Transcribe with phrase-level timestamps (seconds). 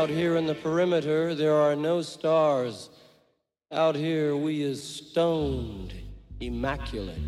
[0.00, 2.88] Out here in the perimeter, there are no stars.
[3.70, 5.92] Out here, we is stoned,
[6.40, 7.18] immaculate.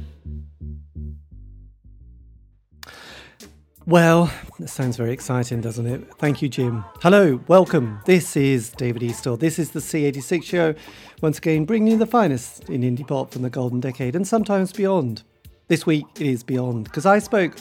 [3.84, 6.14] Well, that sounds very exciting, doesn't it?
[6.14, 6.82] Thank you, Jim.
[7.02, 8.00] Hello, welcome.
[8.06, 9.38] This is David Eastaugh.
[9.38, 10.74] This is the C86 show.
[11.20, 14.72] Once again, bringing you the finest in indie pop from the golden decade and sometimes
[14.72, 15.24] beyond.
[15.68, 17.54] This week it is beyond because I spoke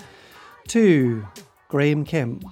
[0.70, 1.28] to
[1.68, 2.46] Graham Kemp,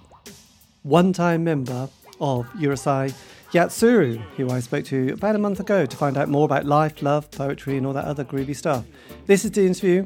[0.84, 1.88] one time member
[2.20, 3.14] of Urusei
[3.52, 7.02] Yatsura, who I spoke to about a month ago to find out more about life,
[7.02, 8.86] love, poetry, and all that other groovy stuff.
[9.26, 10.05] This is the interview.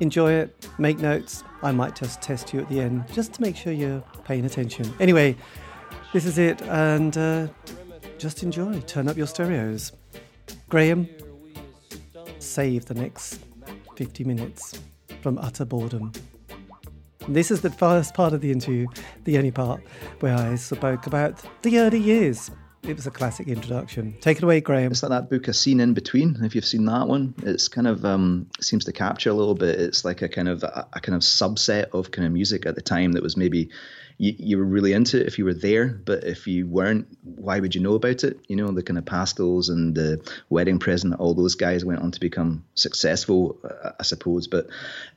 [0.00, 1.44] Enjoy it, make notes.
[1.62, 4.92] I might just test you at the end just to make sure you're paying attention.
[5.00, 5.36] Anyway,
[6.12, 7.48] this is it, and uh,
[8.18, 8.80] just enjoy.
[8.82, 9.92] Turn up your stereos.
[10.68, 11.08] Graham,
[12.38, 13.40] save the next
[13.96, 14.80] 50 minutes
[15.22, 16.12] from utter boredom.
[17.28, 18.86] This is the first part of the interview,
[19.24, 19.82] the only part
[20.20, 22.50] where I spoke about the early years
[22.82, 24.16] it was a classic introduction.
[24.20, 24.92] Take it away, Graham.
[24.92, 26.38] It's like that book, A Scene in Between.
[26.44, 29.80] If you've seen that one, it's kind of um, seems to capture a little bit.
[29.80, 32.76] It's like a kind of a, a kind of subset of kind of music at
[32.76, 33.70] the time that was maybe
[34.18, 37.60] you, you were really into it if you were there, but if you weren't, why
[37.60, 38.40] would you know about it?
[38.48, 42.12] You know, the kind of pastels and the wedding present, all those guys went on
[42.12, 44.68] to become successful, uh, I suppose, but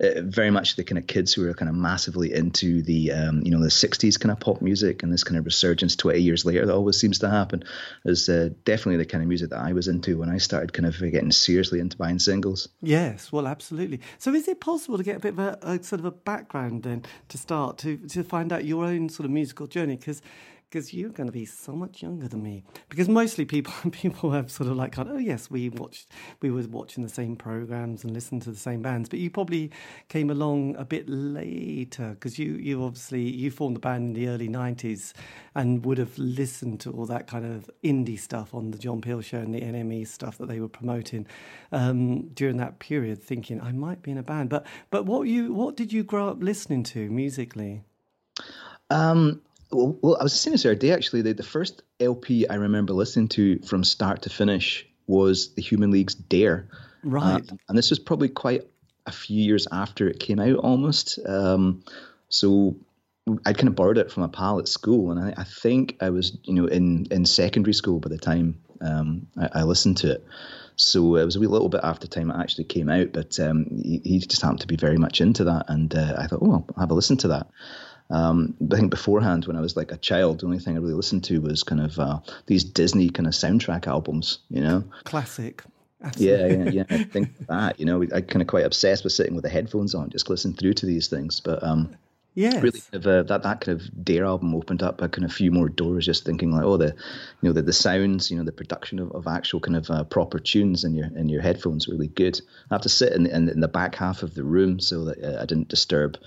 [0.01, 3.41] uh, very much the kind of kids who were kind of massively into the, um,
[3.43, 6.43] you know, the 60s kind of pop music and this kind of resurgence 20 years
[6.43, 7.63] later that always seems to happen
[8.05, 10.85] is uh, definitely the kind of music that I was into when I started kind
[10.85, 12.67] of getting seriously into buying singles.
[12.81, 14.01] Yes, well, absolutely.
[14.17, 16.83] So is it possible to get a bit of a, a sort of a background
[16.83, 20.21] then to start to, to find out your own sort of musical journey because
[20.69, 22.63] because you're going to be so much younger than me.
[22.89, 26.09] Because mostly people people have sort of like, oh yes, we watched,
[26.41, 29.09] we were watching the same programs and listened to the same bands.
[29.09, 29.71] But you probably
[30.09, 34.29] came along a bit later because you you obviously you formed the band in the
[34.29, 35.13] early '90s
[35.55, 39.21] and would have listened to all that kind of indie stuff on the John Peel
[39.21, 41.25] show and the NME stuff that they were promoting
[41.71, 44.49] um, during that period, thinking I might be in a band.
[44.49, 47.81] But but what you what did you grow up listening to musically?
[48.89, 49.41] Um,
[49.71, 51.21] well, well, I was saying this the other day actually.
[51.21, 55.91] The, the first LP I remember listening to from start to finish was the Human
[55.91, 56.67] League's Dare.
[57.03, 57.41] Right.
[57.41, 58.63] Uh, and this was probably quite
[59.05, 61.19] a few years after it came out almost.
[61.27, 61.83] Um,
[62.29, 62.75] so
[63.45, 66.09] I'd kind of borrowed it from a pal at school, and I, I, think I
[66.09, 70.11] was, you know, in, in secondary school by the time um, I, I, listened to
[70.13, 70.25] it.
[70.75, 73.39] So it was a wee little bit after the time it actually came out, but
[73.39, 76.39] um, he, he, just happened to be very much into that, and uh, I thought,
[76.41, 77.47] oh, I'll have a listen to that.
[78.09, 80.93] Um, I think beforehand, when I was like a child, the only thing I really
[80.93, 84.83] listened to was kind of uh, these Disney kind of soundtrack albums, you know.
[85.03, 85.63] Classic.
[86.17, 86.83] Yeah, yeah, yeah.
[86.89, 89.93] I think that, you know, I kind of quite obsessed with sitting with the headphones
[89.93, 91.39] on, just listening through to these things.
[91.39, 91.95] But um,
[92.35, 95.25] yeah, really, kind of, uh, that that kind of Dare album opened up a kind
[95.25, 96.05] of few more doors.
[96.05, 96.95] Just thinking like, oh, the,
[97.41, 100.03] you know, the, the sounds, you know, the production of, of actual kind of uh,
[100.03, 102.39] proper tunes in your in your headphones really good.
[102.69, 105.23] I have to sit in, in, in the back half of the room so that
[105.23, 106.17] uh, I didn't disturb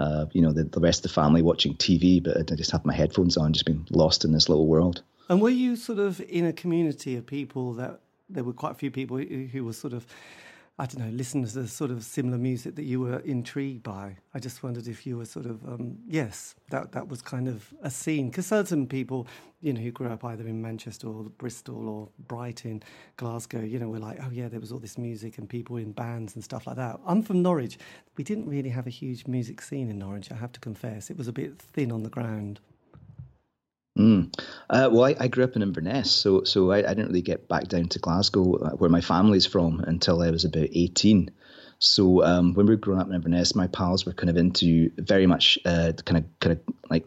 [0.00, 2.86] uh, you know, the, the rest of the family watching TV, but I just had
[2.86, 5.02] my headphones on, just being lost in this little world.
[5.28, 8.74] And were you sort of in a community of people that there were quite a
[8.74, 10.06] few people who, who were sort of
[10.80, 14.16] I don't know, listen to the sort of similar music that you were intrigued by.
[14.32, 17.74] I just wondered if you were sort of, um, yes, that that was kind of
[17.82, 18.30] a scene.
[18.30, 19.26] Because certain people,
[19.60, 22.82] you know, who grew up either in Manchester or Bristol or Brighton,
[23.18, 25.92] Glasgow, you know, were like, oh yeah, there was all this music and people in
[25.92, 26.98] bands and stuff like that.
[27.06, 27.76] I'm from Norwich.
[28.16, 31.10] We didn't really have a huge music scene in Norwich, I have to confess.
[31.10, 32.58] It was a bit thin on the ground.
[33.98, 34.32] Mm.
[34.68, 37.48] Uh, well, I, I, grew up in Inverness, so so I, I, didn't really get
[37.48, 41.30] back down to Glasgow, uh, where my family's from, until I was about eighteen.
[41.80, 44.92] So um, when we were growing up in Inverness, my pals were kind of into
[44.96, 47.04] very much uh, kind of kind of like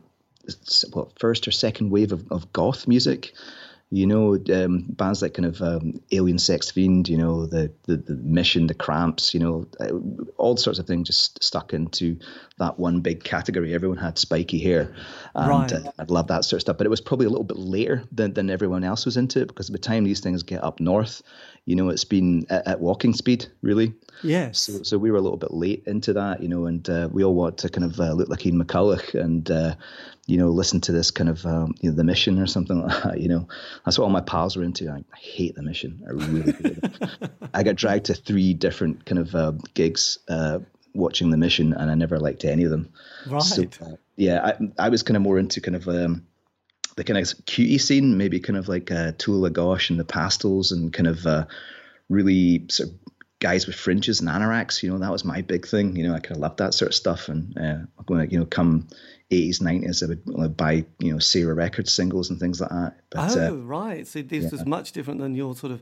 [0.91, 3.33] what first or second wave of, of goth music
[3.94, 7.98] you know, um, bands like kind of um, Alien Sex Fiend, you know, the, the,
[7.98, 9.92] the Mission, the Cramps, you know, uh,
[10.38, 12.18] all sorts of things just stuck into
[12.57, 13.72] that one big category.
[13.72, 14.95] Everyone had spiky hair,
[15.36, 15.74] and right.
[15.74, 16.78] uh, I'd love that sort of stuff.
[16.80, 19.48] But it was probably a little bit later than, than everyone else was into it
[19.48, 21.22] because by the time these things get up north,
[21.65, 23.94] you know, it's been at, at walking speed, really.
[24.21, 24.60] Yes.
[24.60, 27.24] So, so we were a little bit late into that, you know, and uh, we
[27.24, 29.75] all want to kind of uh, look like Ian McCulloch and uh,
[30.25, 33.04] you know, listen to this kind of, um, you know, the mission or something like
[33.04, 33.48] that, you know.
[33.86, 34.89] That's what all my pals were into.
[34.89, 36.01] I, I hate the mission.
[36.07, 37.31] I really hate it.
[37.54, 40.60] I got dragged to three different kind of uh, gigs uh,
[40.94, 42.89] watching the mission, and I never liked any of them.
[43.27, 43.42] Right.
[43.42, 46.25] So, uh, yeah, I, I was kind of more into kind of um,
[46.95, 50.72] the kind of cutie scene, maybe kind of like uh, Talulah Gosh and the Pastels,
[50.72, 51.45] and kind of uh,
[52.10, 52.95] really sort of
[53.40, 54.81] guys with fringes and anoraks.
[54.81, 55.95] You know, that was my big thing.
[55.95, 57.28] You know, I kind of loved that sort of stuff.
[57.30, 58.88] And uh, going, you know, come
[59.31, 62.96] 80s, 90s, I would, buy, you know, Sarah Records singles and things like that.
[63.10, 64.07] But, oh, uh, right.
[64.07, 64.50] So this yeah.
[64.50, 65.81] was much different than your sort of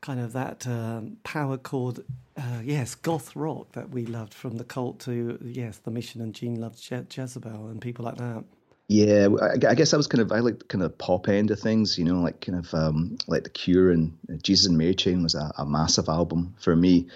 [0.00, 2.00] kind of that um, power chord,
[2.36, 6.34] uh, yes, goth rock that we loved from the cult to, yes, the mission and
[6.34, 8.44] Gene Loves Je- Jezebel and people like that.
[8.86, 9.28] Yeah,
[9.66, 12.04] I guess I was kind of I like kind of pop end of things, you
[12.04, 15.50] know, like kind of um, like the Cure and Jesus and Mary Chain was a,
[15.56, 17.06] a massive album for me.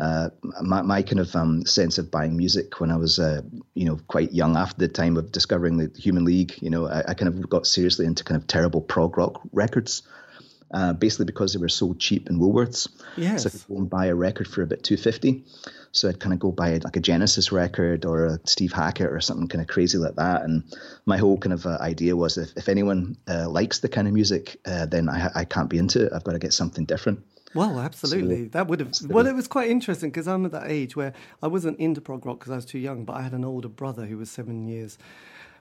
[0.00, 0.30] Uh,
[0.62, 3.42] my, my kind of um, sense of buying music when I was, uh,
[3.74, 7.00] you know, quite young after the time of discovering the Human League, you know, I,
[7.08, 10.02] I kind of got seriously into kind of terrible prog rock records.
[10.70, 12.88] Uh, basically because they were so cheap in Woolworths.
[13.16, 13.42] Yes.
[13.42, 15.44] So I could go and buy a record for about two fifty.
[15.92, 19.20] So I'd kind of go buy like a Genesis record or a Steve Hackett or
[19.20, 20.42] something kind of crazy like that.
[20.42, 20.62] And
[21.06, 24.12] my whole kind of uh, idea was if, if anyone uh, likes the kind of
[24.12, 26.12] music, uh, then I, I can't be into it.
[26.12, 27.24] I've got to get something different.
[27.54, 28.44] Well, absolutely.
[28.44, 28.92] So, that would have.
[29.08, 32.26] Well, it was quite interesting because I'm at that age where I wasn't into prog
[32.26, 34.68] rock because I was too young, but I had an older brother who was seven
[34.68, 34.98] years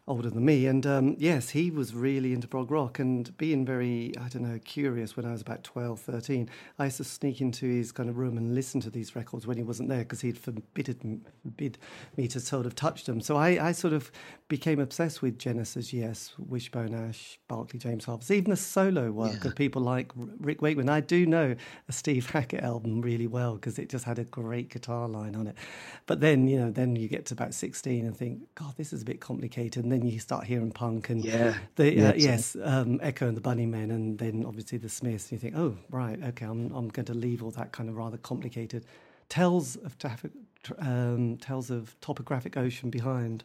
[0.08, 0.66] older than me.
[0.68, 4.60] And um, yes, he was really into prog rock and being very, I don't know,
[4.64, 6.50] curious when I was about 12, 13.
[6.80, 9.58] I used to sneak into his kind of room and listen to these records when
[9.58, 11.78] he wasn't there because he'd forbidden, forbid
[12.16, 13.20] me to sort of touch them.
[13.20, 14.10] So I, I sort of
[14.48, 19.50] became obsessed with Genesis, yes, Wishbone Ash, Barclay James Harvest, even the solo work yeah.
[19.50, 20.88] of people like Rick Wakeman.
[20.88, 21.54] I do know
[21.90, 25.48] a Steve Hackett album really well because it just had a great guitar line on
[25.48, 25.58] it.
[26.06, 29.02] But then, you know, then you get to about 16 and think, God, this is
[29.02, 29.84] a bit complicated.
[29.84, 33.38] And then you start hearing punk and yeah, the, yeah, uh, yes, um, Echo and
[33.38, 35.32] the Bunnymen, and then obviously the Smiths.
[35.32, 37.96] And you think, oh, right, okay, I'm, I'm going to leave all that kind of
[37.96, 38.86] rather complicated
[39.30, 40.32] tells of traffic,
[40.80, 43.44] um, tells of topographic ocean behind.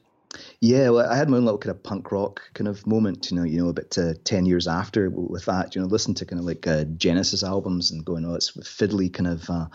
[0.61, 3.37] Yeah, well, I had my own little kind of punk rock kind of moment, you
[3.37, 6.41] know, you know, about uh, ten years after with that, you know, listen to kind
[6.41, 9.67] of like uh, Genesis albums and going, oh, it's fiddly kind of uh,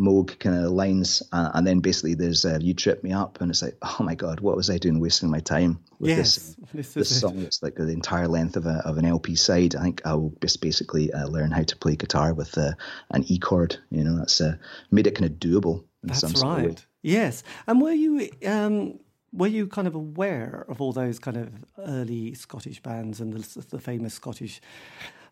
[0.00, 3.50] Moog kind of lines, uh, and then basically there's uh, "You Trip Me Up," and
[3.50, 6.36] it's like, oh my god, what was I doing, wasting my time with yes,
[6.72, 7.38] this this, this song?
[7.40, 9.74] It's like the entire length of a of an LP side.
[9.74, 12.72] I think I will just basically uh, learn how to play guitar with uh,
[13.10, 13.76] an E chord.
[13.90, 14.56] You know, that's uh,
[14.92, 15.84] made it kind of doable.
[16.04, 16.84] that's right.
[17.02, 18.30] Yes, and were you?
[18.46, 19.00] Um,
[19.32, 23.66] were you kind of aware of all those kind of early Scottish bands and the,
[23.66, 24.60] the famous Scottish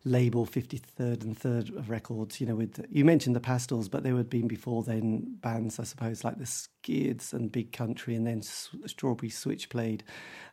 [0.03, 4.15] label 53rd and 3rd of records you know with you mentioned the pastels but there
[4.15, 8.41] had been before then bands i suppose like the skids and big country and then
[8.41, 10.03] strawberry switchblade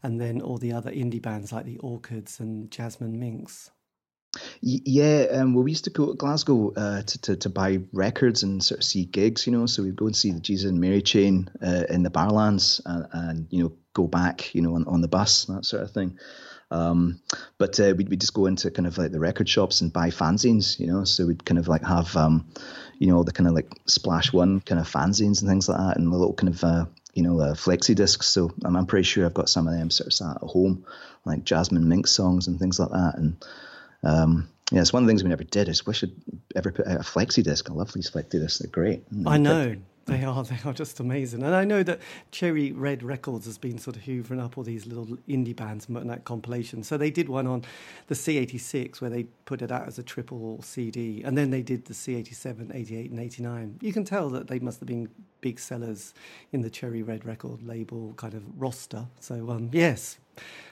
[0.03, 3.71] and then all the other indie bands like the orchids and jasmine minks
[4.61, 8.43] yeah, um, well, we used to go to Glasgow uh, to, to, to buy records
[8.43, 9.67] and sort of see gigs, you know.
[9.67, 13.07] So we'd go and see the Jesus and Mary Chain uh, in the Barrowlands and,
[13.13, 16.19] and, you know, go back, you know, on, on the bus, that sort of thing.
[16.71, 17.21] Um,
[17.59, 20.11] but uh, we'd, we'd just go into kind of like the record shops and buy
[20.11, 21.05] fanzines, you know.
[21.05, 22.49] So we'd kind of like have, um,
[22.99, 25.97] you know, the kind of like Splash One kind of fanzines and things like that,
[25.97, 28.27] and the little kind of, uh, you know, uh, flexi discs.
[28.27, 30.85] So I'm, I'm pretty sure I've got some of them sort of sat at home,
[31.25, 33.19] like Jasmine Mink songs and things like that.
[33.19, 33.37] And
[34.05, 35.69] um, yeah, it's one of the things we never did.
[35.69, 36.13] Is wish I'd
[36.57, 37.71] ever put out a flexi disc.
[37.71, 39.05] I love these flexi discs; they're great.
[39.27, 39.77] I know.
[40.07, 40.45] They are.
[40.45, 41.43] They are just amazing.
[41.43, 44.87] And I know that Cherry Red Records has been sort of hoovering up all these
[44.87, 46.83] little indie bands and that compilation.
[46.83, 47.65] So they did one on
[48.09, 51.23] the C86 where they put it out as a triple CD.
[51.23, 53.79] And then they did the C87, 88, and 89.
[53.81, 55.09] You can tell that they must have been
[55.41, 56.13] big sellers
[56.53, 59.07] in the Cherry Red Record label kind of roster.
[59.21, 60.19] So, um, yes,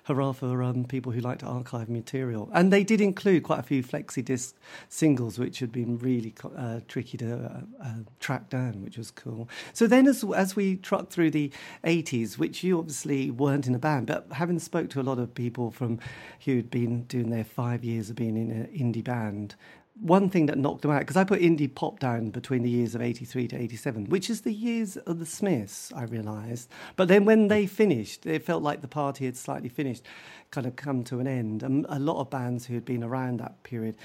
[0.05, 2.49] hurrah for um, people who like to archive material.
[2.53, 4.57] And they did include quite a few flexi disc
[4.89, 9.49] singles, which had been really uh, tricky to uh, uh, track down, which was cool.
[9.73, 11.53] So then, as as we trucked through the
[11.85, 15.35] '80s, which you obviously weren't in a band, but having spoke to a lot of
[15.35, 15.99] people from
[16.45, 19.55] who'd been doing their five years of being in an indie band,
[20.01, 22.95] one thing that knocked them out because I put indie pop down between the years
[22.95, 26.71] of 83 to 87, which is the years of the Smiths, I realised.
[26.97, 30.05] But then when they finished, it felt like the party had slightly finished,
[30.51, 31.63] kind of come to an end.
[31.63, 33.97] And a lot of bands who had been around that period,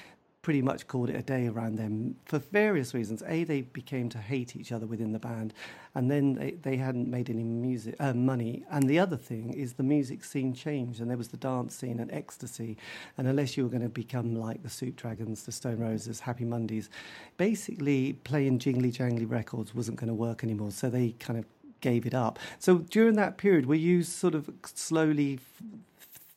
[0.47, 3.21] pretty much called it a day around them for various reasons.
[3.27, 5.53] A, they became to hate each other within the band,
[5.93, 8.63] and then they, they hadn't made any music uh, money.
[8.71, 11.99] And the other thing is the music scene changed, and there was the dance scene
[11.99, 12.77] and ecstasy.
[13.17, 16.45] And unless you were going to become like the Soup Dragons, the Stone Roses, Happy
[16.45, 16.89] Mondays,
[17.35, 20.71] basically playing jingly jangly records wasn't going to work anymore.
[20.71, 21.45] So they kind of
[21.81, 22.39] gave it up.
[22.57, 25.39] So during that period, were you sort of slowly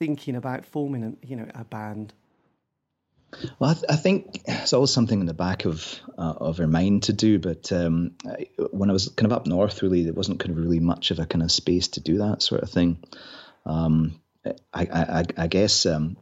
[0.00, 2.12] thinking about forming, a, you know, a band?
[3.58, 6.66] Well, I, th- I, think it's always something in the back of uh, of our
[6.66, 7.38] mind to do.
[7.38, 10.58] But um, I, when I was kind of up north, really, there wasn't kind of
[10.58, 12.99] really much of a kind of space to do that sort of thing.
[13.64, 14.54] Um, I,
[14.92, 16.16] I, I, guess um,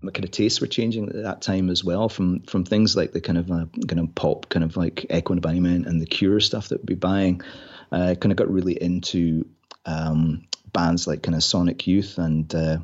[0.00, 3.12] my kind of tastes were changing at that time as well from from things like
[3.12, 5.44] the kind of uh, kind of pop kind of like Echo and
[5.86, 7.42] and the Cure stuff that we'd be buying.
[7.90, 9.46] I uh, kind of got really into
[9.84, 12.78] um, bands like kind of Sonic Youth and uh,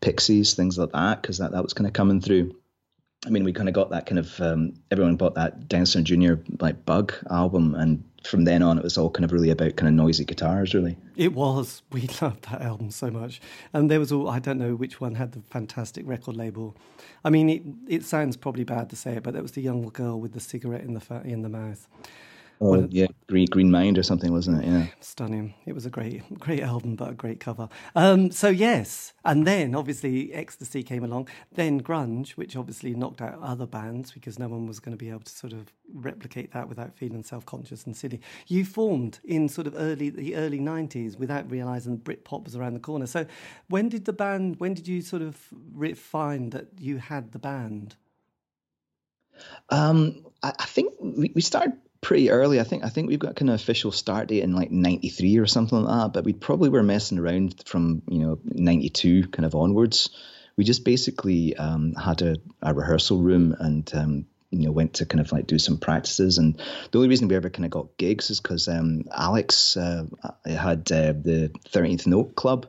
[0.00, 2.54] Pixies, things like that, because that, that was kind of coming through.
[3.26, 6.34] I mean, we kind of got that kind of um, everyone bought that Dinosaur Jr.
[6.60, 9.88] like Bug album, and from then on, it was all kind of really about kind
[9.88, 10.96] of noisy guitars, really.
[11.16, 11.82] It was.
[11.92, 13.40] We loved that album so much,
[13.72, 16.76] and there was all I don't know which one had the fantastic record label.
[17.24, 19.88] I mean, it it sounds probably bad to say it, but that was the young
[19.88, 21.88] girl with the cigarette in the in the mouth.
[22.60, 24.68] Oh yeah, Green Green Mind or something, wasn't it?
[24.68, 25.54] Yeah, stunning.
[25.66, 27.68] It was a great great album, but a great cover.
[27.94, 31.28] Um, so yes, and then obviously Ecstasy came along.
[31.52, 35.10] Then grunge, which obviously knocked out other bands because no one was going to be
[35.10, 38.20] able to sort of replicate that without feeling self conscious and silly.
[38.46, 42.80] You formed in sort of early the early nineties without realizing Britpop was around the
[42.80, 43.06] corner.
[43.06, 43.26] So
[43.68, 44.60] when did the band?
[44.60, 45.36] When did you sort of
[45.96, 47.96] find that you had the band?
[49.68, 51.74] Um, I, I think we, we started
[52.06, 52.60] pretty early.
[52.60, 55.46] I think I think we've got kind of official start date in like '93 or
[55.46, 56.12] something like that.
[56.12, 60.10] But we probably were messing around from you know '92 kind of onwards.
[60.56, 65.06] We just basically um, had a, a, rehearsal room and um, you know went to
[65.06, 66.38] kind of like do some practices.
[66.38, 70.06] And the only reason we ever kind of got gigs is because um, Alex uh,
[70.46, 72.68] had uh, the 13th Note Club.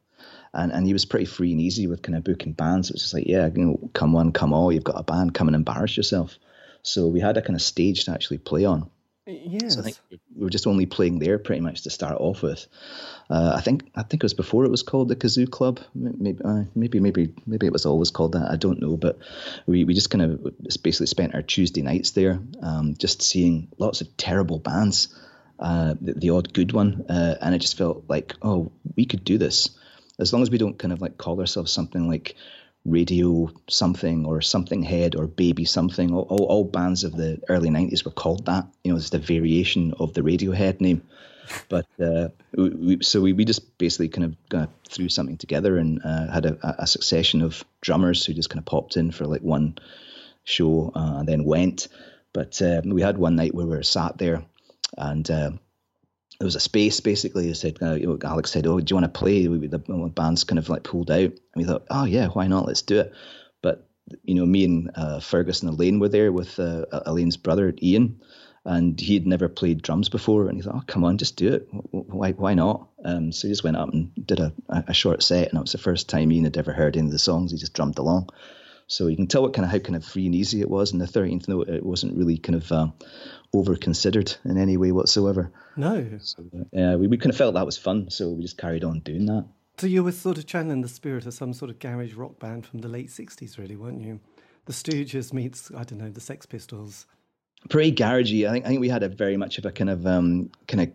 [0.54, 2.90] And, and he was pretty free and easy with kind of booking bands.
[2.90, 4.72] It was just like, yeah, you know, come on, come all.
[4.72, 6.40] You've got a band, come and embarrass yourself.
[6.82, 8.90] So we had a kind of stage to actually play on.
[9.28, 9.74] Yes.
[9.74, 9.98] So I think
[10.36, 12.66] we were just only playing there pretty much to start off with.
[13.30, 15.82] Uh, I think I think it was before it was called the Kazoo Club.
[15.94, 18.50] Maybe uh, maybe maybe maybe it was always called that.
[18.50, 19.20] I don't know, but
[19.66, 24.00] we, we just kind of basically spent our Tuesday nights there, um, just seeing lots
[24.00, 25.10] of terrible bands,
[25.60, 29.26] uh, the, the, odd good one, uh, and it just felt like oh we could
[29.26, 29.72] do this
[30.20, 32.36] as long as we don't kind of like call ourselves something like
[32.88, 36.14] radio something or something head or baby something.
[36.14, 38.66] All, all, all, bands of the early 90s were called that.
[38.84, 41.04] You know it's the variation of the radiohead name.
[41.70, 42.28] But uh,
[42.58, 46.46] we, so we, we just basically kind of uh, threw something together and uh, had
[46.46, 49.78] a, a, succession of drummers who just kind of popped in for like one
[50.44, 51.88] show uh, and then went.
[52.34, 54.44] But uh, we had one night where we were sat there
[54.98, 55.52] and uh,
[56.40, 57.48] there was a space basically.
[57.48, 59.80] He said, uh, you know, Alex said, "Oh, do you want to play?" We, the,
[59.80, 62.68] the band's kind of like pulled out, and we thought, "Oh yeah, why not?
[62.68, 63.14] Let's do it."
[63.62, 63.88] But
[64.24, 68.22] you know, me and uh, Fergus and Elaine were there with uh, Elaine's brother Ian,
[68.66, 71.54] and he had never played drums before, and he thought, "Oh, come on, just do
[71.54, 71.68] it.
[71.92, 75.50] Why, why not?" Um, so he just went up and did a, a short set,
[75.50, 77.52] and it was the first time Ian had ever heard any of the songs.
[77.52, 78.30] He just drummed along.
[78.88, 80.92] So you can tell what kind of how kind of free and easy it was.
[80.92, 82.88] And the thirteenth note, it wasn't really kind of uh,
[83.54, 85.52] over considered in any way whatsoever.
[85.76, 86.08] No.
[86.20, 89.02] So, yeah, we, we kind of felt that was fun, so we just carried on
[89.02, 89.46] doing that.
[89.78, 92.66] So you were sort of channeling the spirit of some sort of garage rock band
[92.66, 94.20] from the late '60s, really, weren't you?
[94.66, 97.06] The Stooges meets I don't know the Sex Pistols.
[97.70, 98.48] Pretty garagey.
[98.48, 100.82] I think I think we had a very much of a kind of um, kind
[100.82, 100.92] of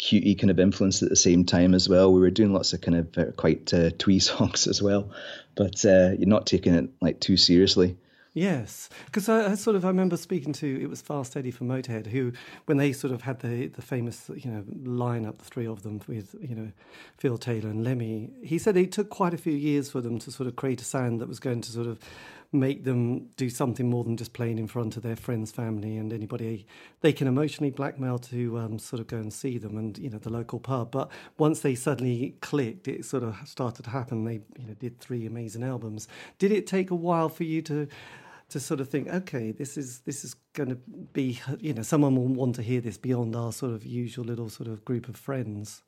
[0.00, 2.12] cutie kind of influence at the same time as well.
[2.12, 5.10] We were doing lots of kind of uh, quite uh, twee songs as well,
[5.54, 7.96] but uh, you're not taking it like too seriously.
[8.32, 11.66] Yes, because I, I, sort of I remember speaking to it was Fast Eddie from
[11.66, 12.32] Motorhead who
[12.66, 16.00] when they sort of had the the famous you know lineup the three of them
[16.06, 16.70] with you know
[17.16, 20.30] Phil Taylor and Lemmy he said it took quite a few years for them to
[20.30, 21.98] sort of create a sound that was going to sort of
[22.52, 26.12] make them do something more than just playing in front of their friends, family, and
[26.12, 26.66] anybody
[27.00, 30.18] they can emotionally blackmail to um, sort of go and see them and you know
[30.18, 30.90] the local pub.
[30.90, 34.24] But once they suddenly clicked, it sort of started to happen.
[34.24, 36.08] They you know did three amazing albums.
[36.38, 37.88] Did it take a while for you to?
[38.48, 40.78] to sort of think, okay, this is this is going to
[41.12, 44.48] be, you know, someone will want to hear this beyond our sort of usual little
[44.48, 45.82] sort of group of friends.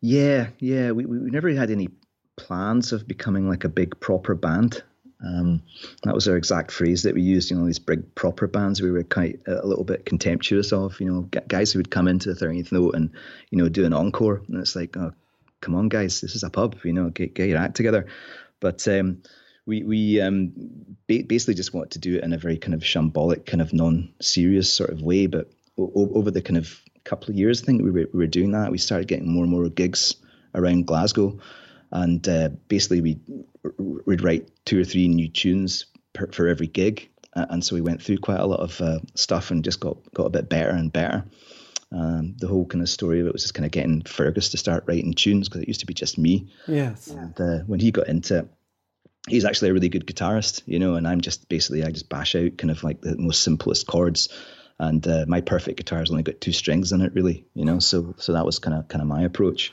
[0.00, 1.88] Yeah, yeah, we we never had any
[2.36, 4.82] plans of becoming like a big proper band.
[5.24, 5.62] Um,
[6.02, 7.50] that was our exact phrase that we used.
[7.50, 11.00] You know, these big proper bands we were quite a little bit contemptuous of.
[11.00, 13.10] You know, guys who would come into the thirteenth note and
[13.50, 15.12] you know do an encore, and it's like, oh,
[15.60, 16.76] come on, guys, this is a pub.
[16.84, 18.06] You know, get get your act together.
[18.60, 19.22] But um,
[19.66, 20.52] we we um,
[21.06, 23.72] ba- basically just wanted to do it in a very kind of shambolic, kind of
[23.72, 25.26] non-serious sort of way.
[25.26, 28.26] But o- over the kind of couple of years, I think we were, we were
[28.26, 28.70] doing that.
[28.70, 30.16] We started getting more and more gigs
[30.54, 31.38] around Glasgow,
[31.90, 33.18] and uh, basically we
[33.78, 38.02] we'd write two or three new tunes per, for every gig, and so we went
[38.02, 40.92] through quite a lot of uh, stuff and just got got a bit better and
[40.92, 41.24] better.
[41.92, 44.56] Um, the whole kind of story of it was just kind of getting Fergus to
[44.56, 46.48] start writing tunes because it used to be just me.
[46.66, 47.06] Yes.
[47.06, 48.48] And uh, when he got into it,
[49.28, 52.34] he's actually a really good guitarist, you know, and I'm just basically I just bash
[52.34, 54.28] out kind of like the most simplest chords.
[54.78, 57.78] And uh, my perfect guitar has only got two strings in it, really, you know.
[57.78, 59.72] So so that was kind of kind of my approach.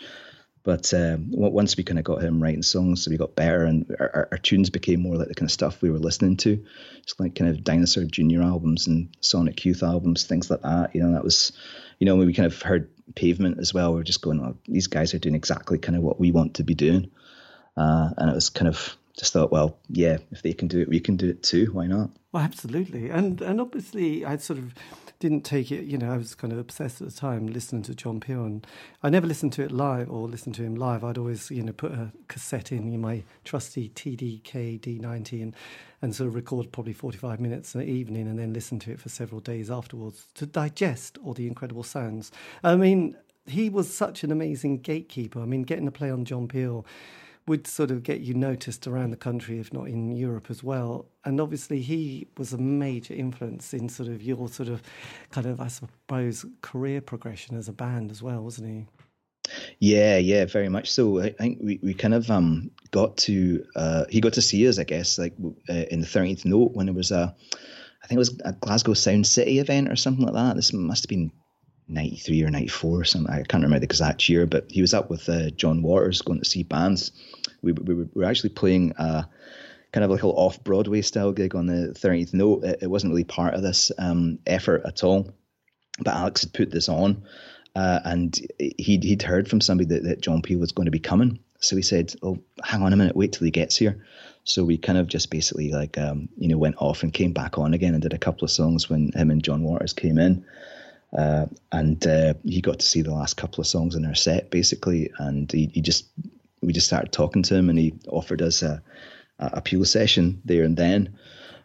[0.64, 3.96] But um, once we kind of got him writing songs, so we got better, and
[4.00, 6.64] our, our, tunes became more like the kind of stuff we were listening to.
[7.02, 10.94] It's like kind of Dinosaur Junior albums and Sonic Youth albums, things like that.
[10.94, 11.52] You know, that was,
[11.98, 14.56] you know, when we kind of heard Pavement as well, we were just going, oh,
[14.68, 17.10] these guys are doing exactly kind of what we want to be doing.
[17.76, 20.90] Uh, and it was kind of just thought, well, yeah, if they can do it,
[20.90, 21.68] we can do it too.
[21.74, 22.10] Why not?
[22.32, 23.12] Well, absolutely.
[23.12, 24.74] And and obviously, I sort of
[25.20, 25.84] didn't take it.
[25.86, 28.66] You know, I was kind of obsessed at the time listening to John Peel, and
[29.04, 31.04] I never listened to it live or listened to him live.
[31.04, 35.56] I'd always, you know, put a cassette in, in my trusty TDK D90 and
[36.02, 39.10] and sort of record probably 45 minutes an evening and then listen to it for
[39.10, 42.32] several days afterwards to digest all the incredible sounds.
[42.64, 45.40] I mean, he was such an amazing gatekeeper.
[45.40, 46.88] I mean, getting to play on John Peel
[47.48, 51.08] would sort of get you noticed around the country, if not in Europe as well.
[51.26, 54.82] And obviously, he was a major influence in sort of your sort of
[55.32, 58.88] kind of, I suppose, career progression as a band as well, wasn't he?
[59.80, 61.20] Yeah, yeah, very much so.
[61.20, 64.80] I think we, we kind of um got to uh he got to see us,
[64.80, 65.34] I guess, like
[65.70, 67.36] uh, in the thirteenth note when it was a,
[68.04, 70.56] I think it was a Glasgow Sound City event or something like that.
[70.56, 71.32] This must have been
[71.92, 73.34] 93 or 94 or something.
[73.34, 76.40] I can't remember the exact year, but he was up with uh, John Walters going
[76.40, 77.12] to see bands.
[77.62, 79.28] We, we, we were actually playing a
[79.92, 82.64] kind of like a little off Broadway style gig on the 13th note.
[82.64, 85.32] It, it wasn't really part of this um, effort at all,
[86.00, 87.24] but Alex had put this on.
[87.76, 91.00] Uh, and he'd, he'd heard from somebody that, that John Peel was going to be
[91.00, 91.40] coming.
[91.60, 94.04] So he said, Oh, hang on a minute, wait till he gets here.
[94.44, 97.58] So we kind of just basically like, um, you know, went off and came back
[97.58, 100.44] on again and did a couple of songs when him and John Walters came in.
[101.18, 104.50] Uh, and uh, he got to see the last couple of songs in our set
[104.50, 106.06] basically, and he, he just
[106.62, 108.82] we just started talking to him, and he offered us a,
[109.40, 111.18] a Peel session there and then,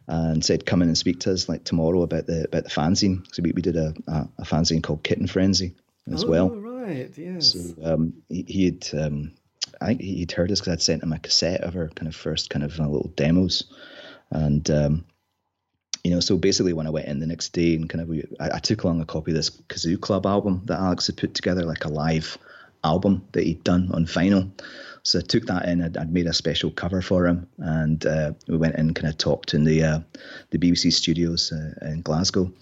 [0.09, 3.25] and said come in and speak to us like tomorrow about the about the fanzine.
[3.33, 5.75] So we, we did a, a, a fanzine called Kitten Frenzy
[6.13, 6.51] as well.
[6.51, 6.77] oh, well.
[6.87, 7.53] Right, yes.
[7.53, 8.89] So um, he, he had.
[8.99, 9.33] Um,
[9.81, 12.15] I think he'd heard us because I'd sent him a cassette of our kind of
[12.15, 13.65] first kind of uh, little demos,
[14.31, 15.05] and um,
[16.07, 18.23] you know, so basically when I went in the next day and kind of we,
[18.39, 21.35] I, I, took along a copy of this Kazoo Club album that Alex had put
[21.35, 22.39] together, like a live
[22.85, 24.49] album that he'd done on vinyl.
[25.03, 25.83] So I took that in.
[25.83, 29.19] I'd, I'd made a special cover for him, and uh, we went in, kind of
[29.19, 29.99] talked in the uh,
[30.51, 32.53] the BBC studios uh, in Glasgow.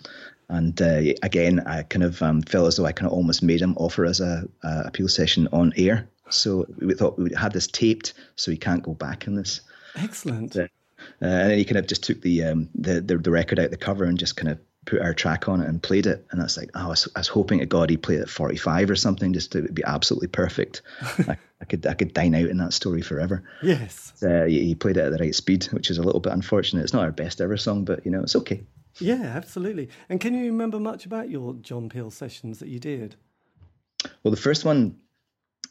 [0.49, 3.61] And uh, again, I kind of um, felt as though I kind of almost made
[3.61, 6.09] him offer us a, a Peel session on air.
[6.31, 9.61] So we thought we had this taped, so he can't go back in this.
[9.97, 10.57] Excellent.
[11.23, 13.71] Uh, and then he kind of just took the, um, the, the the record out
[13.71, 16.27] the cover and just kind of put our track on it and played it.
[16.31, 18.29] And that's like, oh, I was, I was hoping to God he played it at
[18.29, 20.83] 45 or something, just to be absolutely perfect.
[21.03, 23.43] I, I, could I could dine out in that story forever.
[23.63, 24.13] Yes.
[24.23, 26.83] Uh, he, he, played it at the right speed, which is a little bit unfortunate.
[26.83, 28.63] It's not our best ever song, but you know, it's okay.
[29.01, 29.89] Yeah, absolutely.
[30.09, 33.17] And can you remember much about your John Peel sessions that you did?
[34.23, 34.97] Well, the first one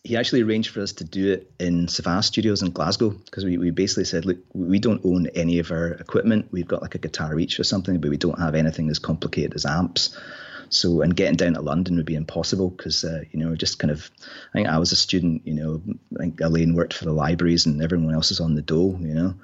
[0.03, 3.57] he actually arranged for us to do it in CaVa Studios in Glasgow because we,
[3.57, 6.49] we basically said, look, we don't own any of our equipment.
[6.51, 9.53] We've got like a guitar each or something, but we don't have anything as complicated
[9.55, 10.17] as amps.
[10.67, 13.91] So, and getting down to London would be impossible because, uh, you know, just kind
[13.91, 14.09] of,
[14.53, 15.81] I think I was a student, you know,
[16.17, 19.13] I think Elaine worked for the libraries and everyone else is on the dole, you
[19.13, 19.35] know.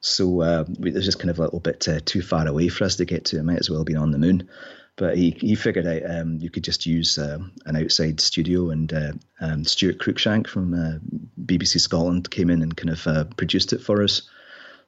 [0.00, 2.84] So uh, it was just kind of a little bit uh, too far away for
[2.84, 3.38] us to get to.
[3.38, 4.48] It might as well been on the moon
[4.96, 8.92] but he, he figured out um, you could just use um, an outside studio, and
[8.92, 10.98] uh, um, Stuart Cruikshank from uh,
[11.44, 14.22] BBC Scotland came in and kind of uh, produced it for us.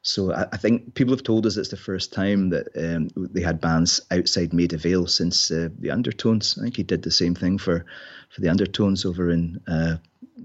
[0.00, 3.42] So I, I, think people have told us it's the first time that um, they
[3.42, 6.56] had bands outside Maida Vale since uh, the Undertones.
[6.58, 7.84] I think he did the same thing for
[8.30, 9.96] for the Undertones over in uh,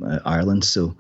[0.05, 0.63] uh, Ireland.
[0.63, 0.95] So.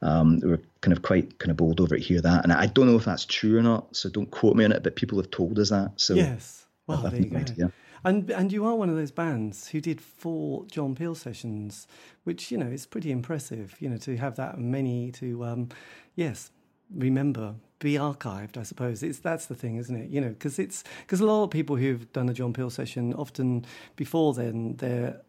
[0.00, 2.66] Um, we were kind of quite kind of bold over to hear that, and I
[2.66, 3.96] don't know if that's true or not.
[3.96, 5.90] So don't quote me on it, but people have told us that.
[5.96, 7.38] So yes, well, there you go.
[7.38, 7.72] Idea.
[8.04, 11.86] And and you are one of those bands who did four John Peel sessions,
[12.24, 13.76] which you know is pretty impressive.
[13.80, 15.68] You know to have that many to, um,
[16.14, 16.50] yes,
[16.94, 18.56] remember be archived.
[18.56, 20.10] I suppose it's that's the thing, isn't it?
[20.10, 23.14] You know because it's because a lot of people who've done a John Peel session
[23.14, 23.64] often
[23.96, 25.20] before then their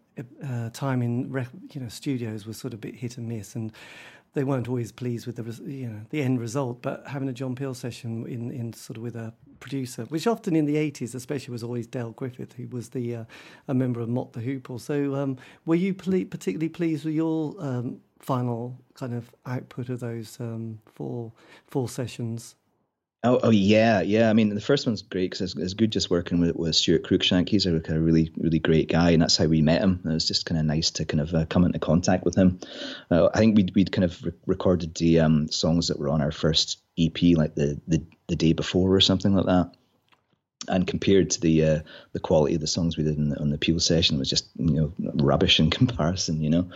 [0.44, 1.32] uh, time in
[1.72, 3.72] you know studios was sort of a bit hit and miss and
[4.34, 6.82] they weren't always pleased with the you know the end result.
[6.82, 10.56] But having a John Peel session in, in sort of with a producer, which often
[10.56, 13.24] in the eighties, especially, was always Dale Griffin, who was the uh,
[13.68, 14.80] a member of Mott the Hoople.
[14.80, 20.00] So, um, were you ple- particularly pleased with your um, final kind of output of
[20.00, 21.32] those um, four
[21.68, 22.56] four sessions?
[23.22, 24.30] Oh, oh yeah, yeah.
[24.30, 27.04] I mean, the first one's great because it's, it's, good just working with, with Stuart
[27.04, 27.50] Cruikshank.
[27.50, 30.00] He's a, a really, really great guy, and that's how we met him.
[30.04, 32.36] And it was just kind of nice to kind of uh, come into contact with
[32.36, 32.62] him.
[33.12, 36.22] Uh, I think we'd, we'd kind of re- recorded the um, songs that were on
[36.22, 39.74] our first EP like the, the, the day before or something like that.
[40.70, 41.80] And compared to the uh,
[42.12, 44.50] the quality of the songs we did the, on the Peel session, it was just
[44.56, 46.70] you know rubbish in comparison, you know.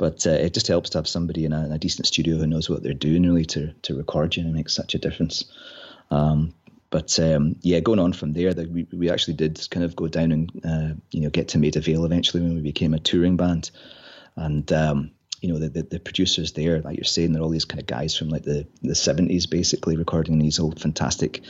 [0.00, 2.46] But uh, it just helps to have somebody in a, in a, decent studio who
[2.46, 5.44] knows what they're doing really to to record you and it makes such a difference.
[6.10, 6.54] Um,
[6.88, 10.32] but um, yeah, going on from there, we, we actually did kind of go down
[10.32, 13.70] and uh, you know get to Maida Vale eventually when we became a touring band,
[14.36, 15.10] and um,
[15.40, 17.86] you know the, the, the producers there, like you're saying, they're all these kind of
[17.86, 21.40] guys from like the the seventies, basically recording these old fantastic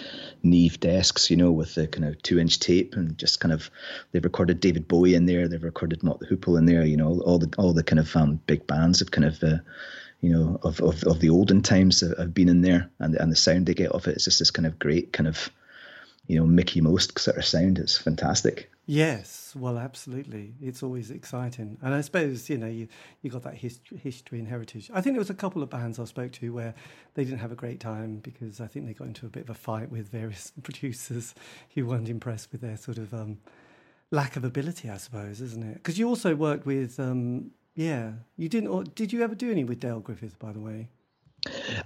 [0.43, 3.71] Neve desks, you know, with the kind of two inch tape and just kind of
[4.13, 7.21] they've recorded David Bowie in there, they've recorded Mott the Hoople in there, you know,
[7.21, 9.43] all the all the kind of um, big bands have kind of.
[9.43, 9.59] Uh,
[10.23, 13.37] you know, of, of, of the olden times have been in there, and and the
[13.37, 15.49] sound they get off it is just this kind of great kind of,
[16.27, 17.79] you know, Mickey Most sort of sound.
[17.79, 18.71] It's fantastic.
[18.91, 20.55] Yes, well, absolutely.
[20.61, 22.89] It's always exciting, and I suppose you know you
[23.23, 24.91] you got that history, history and heritage.
[24.93, 26.75] I think there was a couple of bands I spoke to where
[27.15, 29.51] they didn't have a great time because I think they got into a bit of
[29.51, 31.37] a fight with various producers
[31.77, 33.39] who weren't impressed with their sort of um,
[34.11, 35.75] lack of ability, I suppose, isn't it?
[35.75, 38.71] Because you also worked with um, yeah, you didn't.
[38.71, 40.89] Or did you ever do any with Dale Griffin, by the way?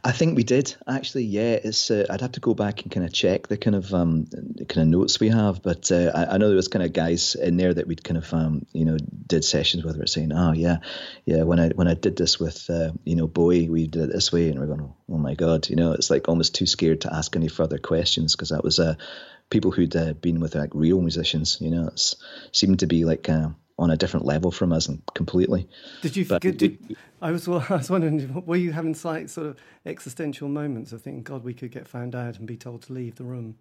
[0.06, 1.24] I think we did actually.
[1.24, 1.90] Yeah, it's.
[1.90, 4.26] Uh, I'd have to go back and kind of check the kind of um,
[4.68, 7.34] kind of notes we have, but uh, I, I, know there was kind of guys
[7.36, 9.96] in there that we'd kind of um, you know did sessions with.
[9.96, 10.78] We're saying, oh yeah,
[11.24, 11.44] yeah.
[11.44, 14.30] When I when I did this with uh, you know Bowie, we did it this
[14.30, 17.14] way, and we're going, oh my god, you know, it's like almost too scared to
[17.14, 18.96] ask any further questions because that was uh,
[19.48, 21.56] people who'd uh, been with like real musicians.
[21.62, 22.14] You know, it
[22.52, 23.30] seemed to be like.
[23.76, 25.68] On a different level from us and completely.
[26.00, 26.24] Did you?
[26.24, 30.92] But, did, I was I was wondering, were you having like sort of existential moments
[30.92, 33.56] of thinking, God, we could get found out and be told to leave the room?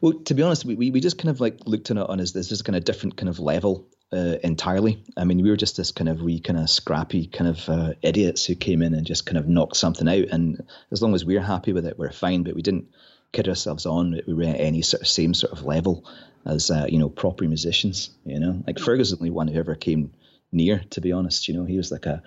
[0.00, 2.32] Well, to be honest, we, we just kind of like looked at it on as
[2.32, 5.02] this is kind of different kind of level uh, entirely.
[5.16, 7.92] I mean, we were just this kind of wee kind of scrappy kind of uh,
[8.02, 10.28] idiots who came in and just kind of knocked something out.
[10.30, 12.42] And as long as we're happy with it, we're fine.
[12.42, 12.88] But we didn't
[13.32, 16.04] kid ourselves on that we were at any sort of same sort of level
[16.44, 18.10] as uh, you know proper musicians.
[18.24, 20.12] You know, like Fergus was the only one who ever came
[20.50, 20.82] near.
[20.90, 22.22] To be honest, you know, he was like a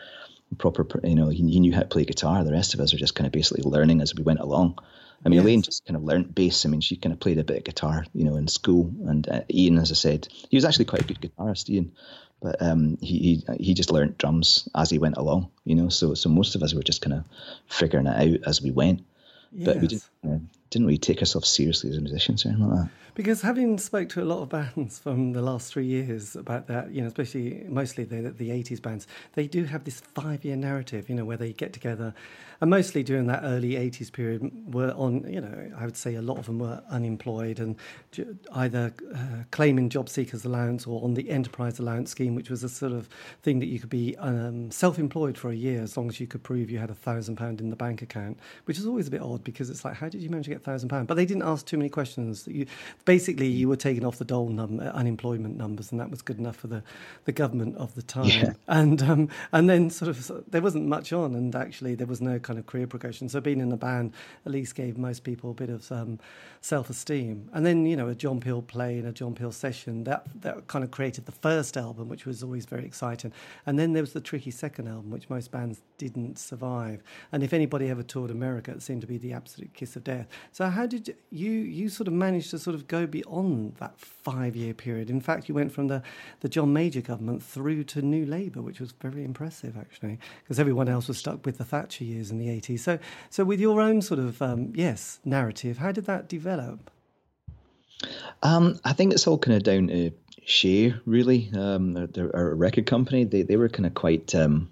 [0.57, 0.87] proper.
[1.03, 2.43] You know, he, he knew how to play guitar.
[2.43, 4.79] The rest of us were just kind of basically learning as we went along.
[5.25, 5.43] I mean, yes.
[5.43, 6.65] Elaine just kind of learned bass.
[6.65, 8.93] I mean, she kind of played a bit of guitar, you know, in school.
[9.07, 11.93] And uh, Ian, as I said, he was actually quite a good guitarist, Ian,
[12.41, 15.89] but um, he, he he just learned drums as he went along, you know.
[15.89, 17.25] So so most of us were just kind of
[17.67, 19.03] figuring it out as we went.
[19.51, 19.65] Yes.
[19.65, 22.89] But we didn't didn't really take ourselves seriously as musicians or anything like that.
[23.13, 26.91] Because having spoke to a lot of bands from the last three years about that,
[26.91, 31.07] you know, especially mostly the the eighties bands, they do have this five year narrative,
[31.07, 32.13] you know, where they get together,
[32.59, 36.21] and mostly during that early eighties period were on, you know, I would say a
[36.21, 37.77] lot of them were unemployed and
[38.51, 42.69] either uh, claiming job seekers allowance or on the enterprise allowance scheme, which was a
[42.69, 43.07] sort of
[43.43, 46.27] thing that you could be um, self employed for a year as long as you
[46.27, 49.11] could prove you had a thousand pound in the bank account, which is always a
[49.11, 51.07] bit odd because it's like, how did you manage to get thousand pound?
[51.07, 52.47] But they didn't ask too many questions.
[52.47, 52.65] You,
[53.05, 56.37] basically you were taken off the dole num- uh, unemployment numbers, and that was good
[56.39, 56.83] enough for the,
[57.25, 58.25] the government of the time.
[58.25, 58.53] Yeah.
[58.67, 62.39] And um, and then sort of there wasn't much on, and actually there was no
[62.39, 63.29] kind of career progression.
[63.29, 64.13] So being in a band
[64.45, 66.19] at least gave most people a bit of um,
[66.61, 67.49] self esteem.
[67.53, 70.67] And then you know a John Peel play and a John Peel session that that
[70.67, 73.31] kind of created the first album, which was always very exciting.
[73.65, 77.03] And then there was the tricky second album, which most bands didn't survive.
[77.31, 80.27] And if anybody ever toured America, it seemed to be the absolute kiss of death.
[80.55, 84.55] So how did you you sort of manage to sort of go beyond that five
[84.55, 85.09] year period.
[85.09, 86.01] In fact, you went from the,
[86.39, 90.87] the John Major government through to New Labour, which was very impressive, actually, because everyone
[90.87, 92.79] else was stuck with the Thatcher years in the 80s.
[92.79, 96.89] So, so with your own sort of, um, yes, narrative, how did that develop?
[98.41, 100.11] Um, I think it's all kind of down to
[100.45, 101.51] Che, really.
[101.53, 104.33] Um, our record company, they, they were kind of quite.
[104.33, 104.69] Um,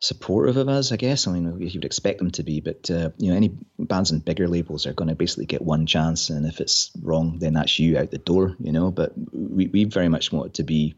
[0.00, 1.26] supportive of us, I guess.
[1.26, 4.24] I mean, you would expect them to be, but uh, you know, any bands and
[4.24, 7.78] bigger labels are going to basically get one chance, and if it's wrong, then that's
[7.78, 8.90] you out the door, you know.
[8.90, 10.94] But we we very much wanted to be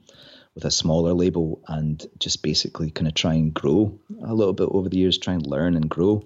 [0.54, 4.68] with a smaller label and just basically kind of try and grow a little bit
[4.70, 6.24] over the years, try and learn and grow.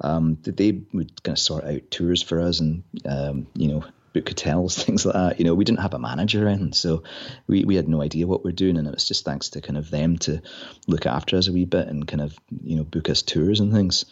[0.00, 3.84] Um, they would kind of sort out tours for us and um, you know
[4.16, 5.38] book hotels, things like that.
[5.38, 7.02] You know, we didn't have a manager in, so
[7.46, 9.76] we, we had no idea what we're doing, and it was just thanks to kind
[9.76, 10.40] of them to
[10.86, 13.72] look after us a wee bit and kind of you know book us tours and
[13.72, 14.06] things.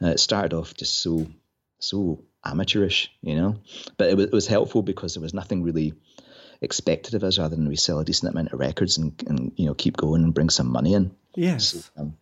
[0.00, 1.26] Uh, it started off just so
[1.80, 3.56] so amateurish, you know,
[3.96, 5.94] but it was, it was helpful because there was nothing really
[6.60, 9.66] expected of us other than we sell a decent amount of records and, and you
[9.66, 11.14] know keep going and bring some money in.
[11.34, 12.16] Yes, so, um,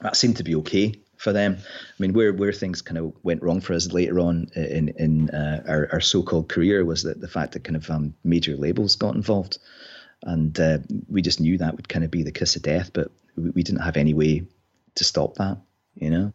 [0.00, 1.56] that seemed to be okay for them.
[1.58, 5.30] I mean, where where things kind of went wrong for us later on in in
[5.30, 8.96] uh, our, our so-called career was that the fact that kind of um, major labels
[8.96, 9.58] got involved,
[10.22, 13.10] and uh, we just knew that would kind of be the kiss of death, but
[13.36, 14.46] we, we didn't have any way
[14.96, 15.56] to stop that.
[15.94, 16.32] You know,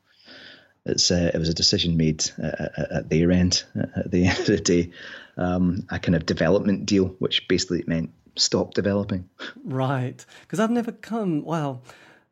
[0.86, 3.64] it's uh, it was a decision made at, at their end
[3.96, 4.92] at the end of the day,
[5.38, 9.30] um, a kind of development deal, which basically meant stop developing.
[9.64, 11.84] Right, because I've never come well.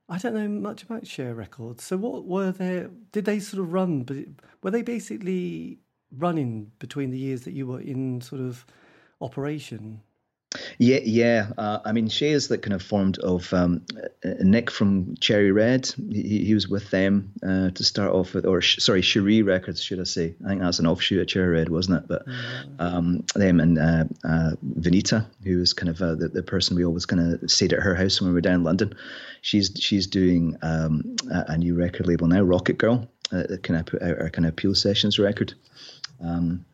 [0.09, 1.83] I don't know much about Che Records.
[1.83, 2.89] So what were there?
[3.11, 4.03] Did they sort of run?
[4.03, 4.17] But
[4.63, 5.79] were they basically
[6.15, 8.65] running between the years that you were in sort of
[9.19, 10.01] operation?
[10.79, 11.49] Yeah, yeah.
[11.57, 13.83] Uh, I mean, is like kind of formed of um,
[14.23, 15.91] Nick from Cherry Red.
[16.11, 19.81] He, he was with them uh, to start off with, or sh- sorry, Cherie Records,
[19.81, 20.35] should I say?
[20.45, 22.07] I think that's an offshoot of Cherry Red, wasn't it?
[22.07, 22.25] But
[22.77, 26.85] um, them and uh, uh, Vinita, who was kind of uh, the, the person we
[26.85, 28.95] always kind of stayed at her house when we were down in London.
[29.41, 33.07] She's she's doing um, a, a, new record label now, Rocket Girl.
[33.31, 35.53] Uh, kind of put out our kind of Peel Sessions record.
[36.23, 36.65] Um,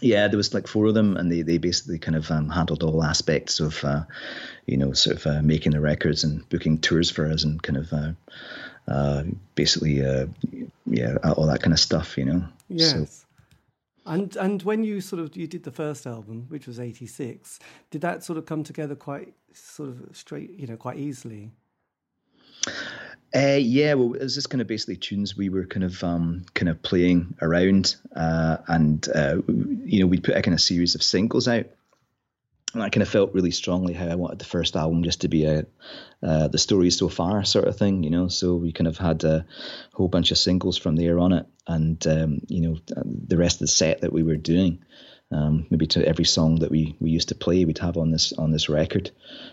[0.00, 2.82] yeah, there was like four of them, and they, they basically kind of um, handled
[2.82, 4.04] all aspects of, uh,
[4.66, 7.76] you know, sort of uh, making the records and booking tours for us and kind
[7.76, 8.12] of uh,
[8.88, 10.26] uh basically, uh,
[10.86, 12.44] yeah, all that kind of stuff, you know.
[12.68, 12.92] Yes.
[12.92, 13.06] So,
[14.06, 17.58] and and when you sort of you did the first album, which was '86,
[17.90, 21.50] did that sort of come together quite sort of straight, you know, quite easily?
[23.34, 26.44] Uh, yeah, well, it was just kind of basically tunes we were kind of um,
[26.54, 30.94] kind of playing around, uh, and uh, you know we'd put a kind of series
[30.94, 31.66] of singles out,
[32.72, 35.28] and I kind of felt really strongly how I wanted the first album just to
[35.28, 35.66] be a
[36.22, 38.28] uh, the story so far sort of thing, you know.
[38.28, 39.44] So we kind of had a
[39.92, 43.60] whole bunch of singles from there on it, and um, you know the rest of
[43.60, 44.82] the set that we were doing
[45.30, 48.32] um, maybe to every song that we, we used to play, we'd have on this
[48.32, 49.10] on this record.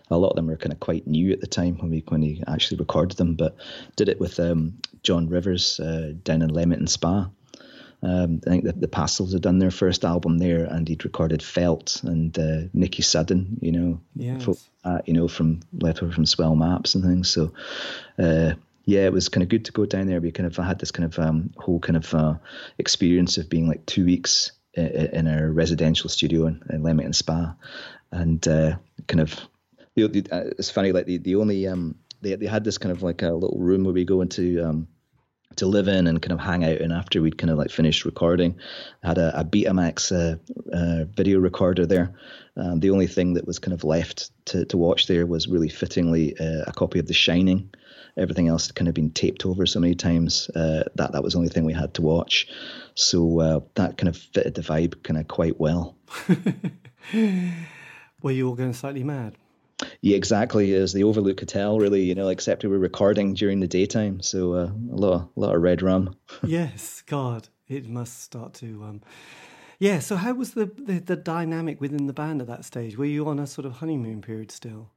[0.10, 2.22] A lot of them were kind of quite new at the time when we when
[2.22, 3.56] we actually recorded them, but
[3.96, 7.30] did it with um, John Rivers uh, down in Leamington Spa.
[8.04, 11.42] Um, I think that the Pastels had done their first album there, and he'd recorded
[11.42, 14.70] Felt and uh, Nikki Sudden, you know, yes.
[14.84, 17.30] uh, you know, from left over from Swell Maps and things.
[17.30, 17.52] So,
[18.20, 18.54] uh,
[18.86, 20.22] yeah, it was kind of good to go down there.
[20.22, 22.36] We kind of had this kind of um, whole kind of uh,
[22.78, 27.56] experience of being like two weeks in our residential studio in, in Leamington Spa,
[28.12, 28.76] and uh,
[29.08, 29.40] kind of
[29.96, 32.92] the, the, uh, it's funny like the the only um they they had this kind
[32.92, 34.88] of like a little room where we go into um
[35.56, 38.06] to live in and kind of hang out in after we'd kind of like finished
[38.06, 38.60] recording.
[39.04, 40.38] Had a, a Betamax uh,
[40.76, 42.14] uh, video recorder there.
[42.58, 45.70] Um, the only thing that was kind of left to, to watch there was really
[45.70, 47.70] fittingly uh, a copy of The Shining.
[48.18, 51.34] Everything else had kind of been taped over so many times uh, that that was
[51.34, 52.48] the only thing we had to watch.
[52.96, 55.98] So uh, that kind of fitted the vibe kind of quite well.
[58.22, 59.36] Were you all going slightly mad?
[60.02, 60.74] Yeah, exactly.
[60.74, 64.54] As the Overlook Hotel, really, you know, except we were recording during the daytime, so
[64.54, 66.16] uh, a lot, of, a lot of red rum.
[66.44, 68.84] yes, God, it must start to.
[68.84, 69.02] Um...
[69.80, 70.00] Yeah.
[70.00, 72.98] So, how was the, the the dynamic within the band at that stage?
[72.98, 74.92] Were you on a sort of honeymoon period still?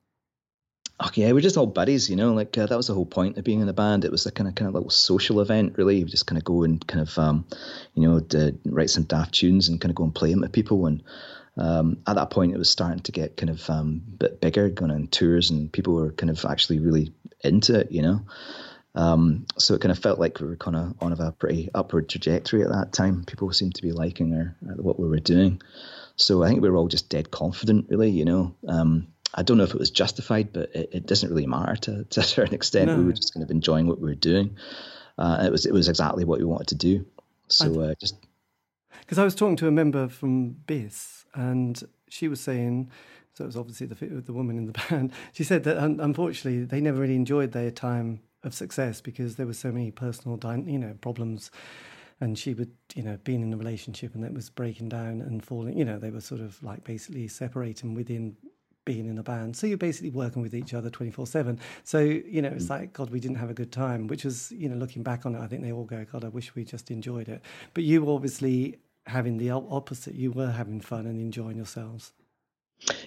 [1.00, 2.32] Oh, yeah, we're just all buddies, you know.
[2.32, 4.04] Like uh, that was the whole point of being in a band.
[4.04, 6.02] It was a kind of kind of little social event, really.
[6.02, 7.46] We just kind of go and kind of, um,
[7.94, 8.20] you know,
[8.64, 10.86] write some daft tunes and kind of go and play them with people.
[10.86, 11.04] And
[11.56, 14.70] um, at that point, it was starting to get kind of um, a bit bigger,
[14.70, 17.12] going on tours, and people were kind of actually really
[17.44, 18.20] into it, you know.
[18.96, 21.68] Um, so it kind of felt like we were kind of on of a pretty
[21.72, 23.24] upward trajectory at that time.
[23.24, 25.62] People seemed to be liking our uh, what we were doing.
[26.16, 28.56] So I think we were all just dead confident, really, you know.
[28.66, 32.04] Um, I don't know if it was justified, but it, it doesn't really matter to,
[32.10, 32.86] to, a certain extent.
[32.86, 32.96] No.
[32.96, 34.56] We were just kind of enjoying what we were doing.
[35.16, 37.04] Uh, it was it was exactly what we wanted to do.
[37.48, 38.16] So uh, just
[39.00, 42.90] because I was talking to a member from BIS, and she was saying,
[43.34, 45.12] so it was obviously the the woman in the band.
[45.32, 49.52] She said that unfortunately they never really enjoyed their time of success because there were
[49.54, 51.50] so many personal, you know, problems
[52.20, 55.44] and she would, you know, being in a relationship and that was breaking down and
[55.44, 58.36] falling, you know, they were sort of like basically separating within
[58.88, 59.54] being in a band.
[59.54, 61.60] So you're basically working with each other 24 7.
[61.84, 62.70] So, you know, it's mm.
[62.70, 65.34] like, God, we didn't have a good time, which was, you know, looking back on
[65.34, 67.42] it, I think they all go, God, I wish we just enjoyed it.
[67.74, 72.12] But you obviously having the opposite, you were having fun and enjoying yourselves.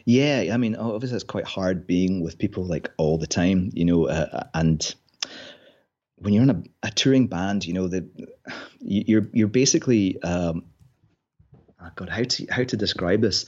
[0.05, 3.85] Yeah, I mean, obviously it's quite hard being with people like all the time, you
[3.85, 4.93] know, uh, and
[6.17, 8.05] when you're in a, a touring band, you know, that
[8.79, 10.65] you're you're basically um,
[11.81, 13.47] oh God, how to how to describe this?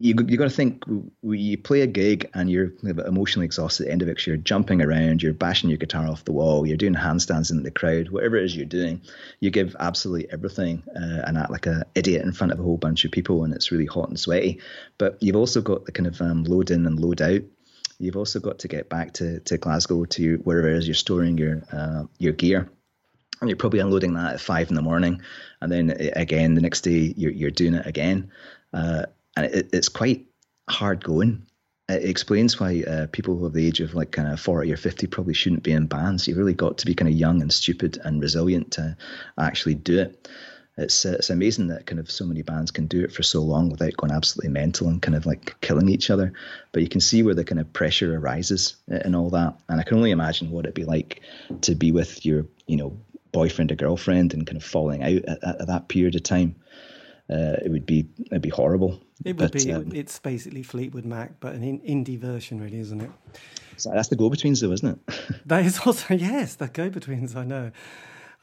[0.00, 0.84] You you got to think
[1.22, 4.24] you play a gig and you're emotionally exhausted at the end of it.
[4.26, 7.70] You're jumping around, you're bashing your guitar off the wall, you're doing handstands in the
[7.72, 9.02] crowd, whatever it is you're doing,
[9.40, 12.76] you give absolutely everything uh, and act like an idiot in front of a whole
[12.76, 14.60] bunch of people, and it's really hot and sweaty.
[14.98, 17.42] But you've also got the kind of um, load in and load out.
[17.98, 21.36] You've also got to get back to, to Glasgow to wherever it is you're storing
[21.38, 22.70] your uh, your gear
[23.40, 25.22] and you're probably unloading that at five in the morning,
[25.60, 28.30] and then again the next day you're you're doing it again.
[28.72, 29.06] Uh,
[29.38, 30.26] and it, it's quite
[30.68, 31.46] hard going.
[31.88, 35.06] It explains why uh, people of the age of like kind of 40 or 50
[35.06, 36.26] probably shouldn't be in bands.
[36.26, 38.96] You've really got to be kind of young and stupid and resilient to
[39.38, 40.28] actually do it.
[40.76, 43.40] it's uh, it's amazing that kind of so many bands can do it for so
[43.40, 46.32] long without going absolutely mental and kind of like killing each other.
[46.72, 49.56] But you can see where the kind of pressure arises and all that.
[49.68, 51.22] And I can only imagine what it'd be like
[51.62, 52.98] to be with your you know
[53.32, 56.56] boyfriend or girlfriend and kind of falling out at, at that period of time.
[57.30, 59.00] Uh, it would be it'd be horrible.
[59.24, 59.72] It would but, be.
[59.72, 63.10] Um, it's basically Fleetwood Mac, but an indie version, really, isn't it?
[63.76, 65.42] So that's the go-betweens, though, isn't it?
[65.46, 67.36] that is also yes, the go-betweens.
[67.36, 67.70] I know.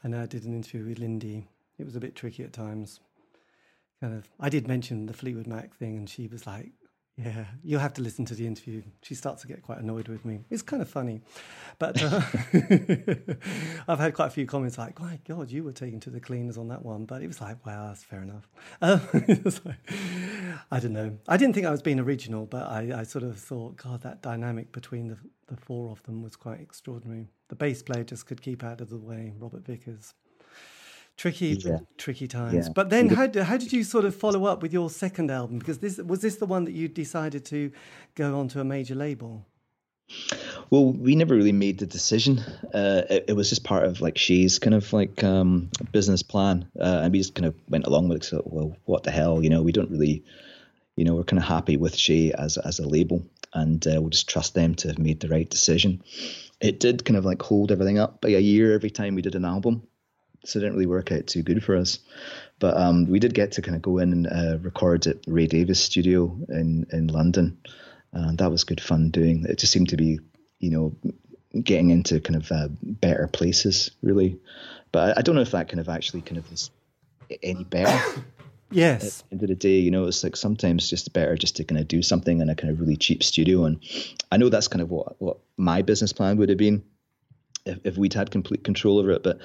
[0.04, 0.22] I know.
[0.22, 1.48] I did an interview with Lindy.
[1.78, 3.00] It was a bit tricky at times.
[4.00, 4.28] Kind of.
[4.38, 6.70] I did mention the Fleetwood Mac thing, and she was like,
[7.16, 8.82] yeah, you'll have to listen to the interview.
[9.00, 10.40] She starts to get quite annoyed with me.
[10.50, 11.22] It's kind of funny,
[11.78, 12.20] but uh,
[13.88, 16.58] I've had quite a few comments like, "My God, you were taken to the cleaners
[16.58, 18.48] on that one," but it was like, "Wow, that's fair enough."
[19.64, 19.78] Like,
[20.70, 21.16] I don't know.
[21.26, 24.20] I didn't think I was being original, but I, I sort of thought, God, that
[24.20, 27.28] dynamic between the the four of them was quite extraordinary.
[27.48, 30.14] The bass player just could keep out of the way, Robert Vickers
[31.16, 31.78] tricky yeah.
[31.96, 32.66] tricky times.
[32.66, 32.72] Yeah.
[32.74, 35.58] but then how, how did you sort of follow up with your second album?
[35.58, 37.72] Because this was this the one that you decided to
[38.14, 39.44] go on to a major label?
[40.70, 42.38] Well we never really made the decision.
[42.72, 46.68] Uh, it, it, was just part of like Che's kind of like um, business plan.
[46.78, 49.42] Uh, and we just kind of went along with it so well what the hell
[49.42, 50.22] you know we don't really
[50.94, 53.24] you know we're kind of happy with Shay as, as a label.
[53.54, 56.02] And uh, we'll just trust them to have made the right decision.
[56.60, 59.34] It did kind of like hold everything up by a year every time we did
[59.34, 59.82] an album
[60.46, 61.98] so it didn't really work out too good for us.
[62.58, 65.46] But um, we did get to kind of go in and uh, record at Ray
[65.46, 67.58] Davies studio in in London,
[68.12, 69.44] and that was good fun doing.
[69.48, 70.20] It just seemed to be,
[70.58, 70.96] you know,
[71.62, 74.38] getting into kind of uh, better places really.
[74.92, 76.70] But I, I, don't know if that kind of actually kind of is
[77.42, 78.22] any better.
[78.70, 79.20] Yes.
[79.20, 81.64] At the end of the day, you know, it's like sometimes just better just to
[81.64, 83.64] kind of do something in a kind of really cheap studio.
[83.64, 83.78] And
[84.32, 86.82] I know that's kind of what, what my business plan would have been
[87.66, 89.22] if, if we'd had complete control over it.
[89.22, 89.38] But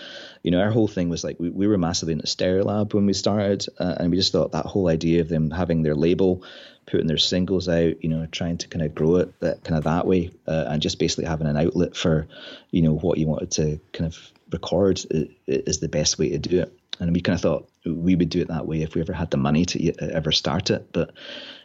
[0.44, 3.14] you know, our whole thing was like we, we were massively into Stereolab when we
[3.14, 6.44] started, uh, and we just thought that whole idea of them having their label,
[6.86, 9.84] putting their singles out, you know, trying to kind of grow it that kind of
[9.86, 12.28] that way, uh, and just basically having an outlet for,
[12.72, 15.02] you know, what you wanted to kind of record
[15.48, 16.78] is the best way to do it.
[17.00, 19.32] And we kind of thought we would do it that way if we ever had
[19.32, 21.12] the money to ever start it, but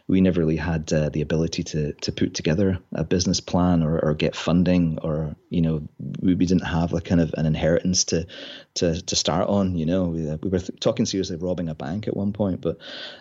[0.09, 3.99] we never really had uh, the ability to to put together a business plan or,
[3.99, 5.83] or get funding or you know
[6.21, 8.27] we, we didn't have like kind of an inheritance to
[8.75, 10.05] to to start on you know.
[10.05, 12.79] We, uh, we were th- talking seriously of robbing a bank at one point but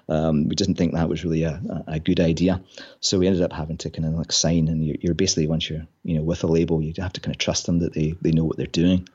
[0.10, 2.62] um, we didn't think that was really a, a good idea.
[3.00, 5.70] So we ended up having to kind of like sign and you're, you're basically once
[5.70, 8.16] you're you know with a label you have to kind of trust them that they
[8.22, 9.08] they know what they're doing.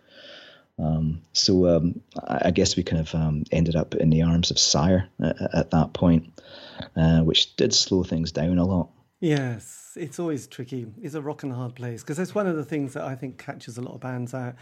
[0.80, 4.58] Um, so um, I guess we kind of um, ended up in the arms of
[4.58, 6.32] Sire at, at that point,
[6.96, 8.90] uh, which did slow things down a lot.
[9.20, 10.86] Yes, it's always tricky.
[11.02, 13.38] It's a rock and hard place because that's one of the things that I think
[13.38, 14.54] catches a lot of bands out,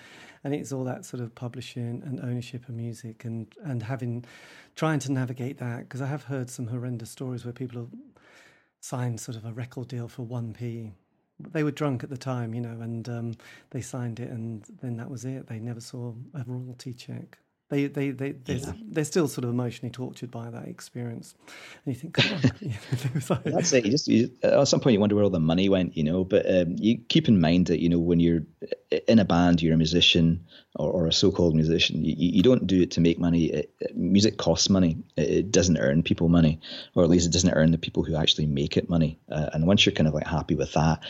[0.42, 4.24] and it's all that sort of publishing and ownership of music and and having
[4.74, 7.90] trying to navigate that because I have heard some horrendous stories where people have
[8.80, 10.92] signed sort of a record deal for one p
[11.40, 13.36] they were drunk at the time, you know, and um,
[13.70, 15.46] they signed it, and then that was it.
[15.46, 17.38] They never saw a royalty check.
[17.70, 18.72] They, they, they, they're, yeah.
[18.82, 21.34] they're still sort of emotionally tortured by that experience,
[21.84, 22.16] and you think,
[23.28, 23.84] like, that's it.
[23.84, 26.24] You just you, at some point you wonder where all the money went, you know.
[26.24, 28.40] But um, you keep in mind that you know when you're
[29.06, 32.04] in a band, you're a musician or, or a so-called musician.
[32.04, 33.46] You, you don't do it to make money.
[33.46, 34.96] It, music costs money.
[35.16, 36.60] It, it, doesn't earn people money,
[36.94, 39.18] or at least it doesn't earn the people who actually make it money.
[39.30, 41.00] Uh, and once you're kind of like happy with that,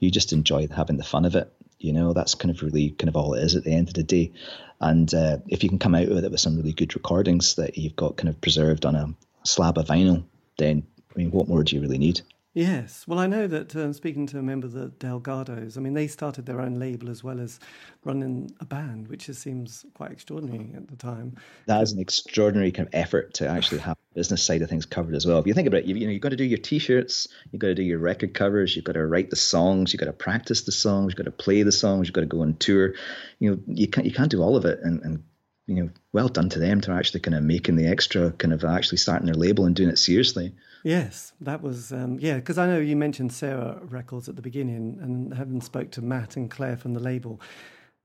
[0.00, 1.52] you just enjoy having the fun of it.
[1.78, 3.94] You know, that's kind of really kind of all it is at the end of
[3.94, 4.32] the day.
[4.80, 7.76] And uh, if you can come out with it with some really good recordings that
[7.76, 9.14] you've got kind of preserved on a
[9.44, 10.24] slab of vinyl,
[10.56, 12.20] then I mean, what more do you really need?
[12.58, 13.04] Yes.
[13.06, 16.08] Well, I know that um, speaking to a member of the Delgados, I mean, they
[16.08, 17.60] started their own label as well as
[18.02, 21.36] running a band, which just seems quite extraordinary at the time.
[21.66, 24.86] That is an extraordinary kind of effort to actually have the business side of things
[24.86, 25.38] covered as well.
[25.38, 27.60] If you think about it, you, you know, you've got to do your T-shirts, you've
[27.60, 30.12] got to do your record covers, you've got to write the songs, you've got to
[30.12, 32.94] practice the songs, you've got to play the songs, you've got to go on tour.
[33.38, 35.22] You know, you can't you can't do all of it and, and
[35.68, 38.64] you know, well done to them to actually kind of making the extra, kind of
[38.64, 40.54] actually starting their label and doing it seriously.
[40.82, 42.36] Yes, that was um, yeah.
[42.36, 46.36] Because I know you mentioned Sarah Records at the beginning, and having spoke to Matt
[46.36, 47.40] and Claire from the label.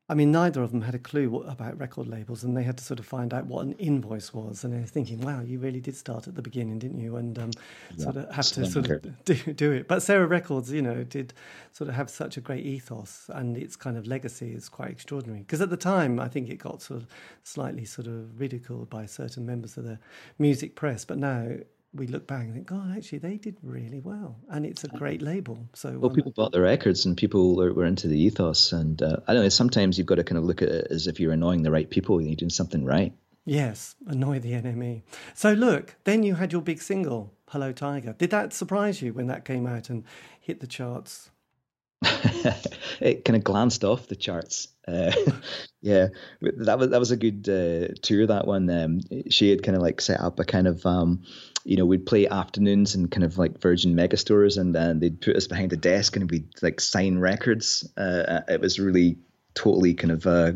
[0.10, 2.84] I mean, neither of them had a clue about record labels, and they had to
[2.84, 4.66] sort of find out what an invoice was.
[4.66, 7.52] And they're thinking, "Wow, you really did start at the beginning, didn't you?" And um,
[7.96, 9.88] yeah, sort of have to sort of do, do it.
[9.88, 11.34] But Sarah Records, you know, did
[11.72, 15.40] sort of have such a great ethos, and its kind of legacy is quite extraordinary.
[15.40, 17.08] Because at the time, I think it got sort of
[17.44, 20.00] slightly sort of ridiculed by certain members of the
[20.38, 21.48] music press, but now
[21.94, 25.22] we look back and think, oh, actually, they did really well, and it's a great
[25.22, 25.68] label.
[25.74, 28.72] So, well, um, people bought the records, and people were, were into the ethos.
[28.72, 29.50] And uh, I don't know.
[29.50, 31.90] Sometimes you've got to kind of look at it as if you're annoying the right
[31.90, 33.14] people, and you're doing something right.
[33.46, 35.04] Yes, annoy the NME.
[35.34, 38.16] So look, then you had your big single, Hello Tiger.
[38.18, 40.06] Did that surprise you when that came out and
[40.40, 41.30] hit the charts?
[43.02, 44.70] it kind of glanced off the charts.
[44.88, 45.12] Uh,
[45.82, 46.08] yeah,
[46.42, 48.28] that was that was a good uh, tour.
[48.28, 51.24] That one, um, Che had kind of like set up a kind of, um,
[51.64, 55.36] you know, we'd play afternoons in kind of like Virgin Megastores, and then they'd put
[55.36, 57.90] us behind a desk and we'd like sign records.
[57.96, 59.18] Uh, it was really
[59.54, 60.52] totally kind of uh,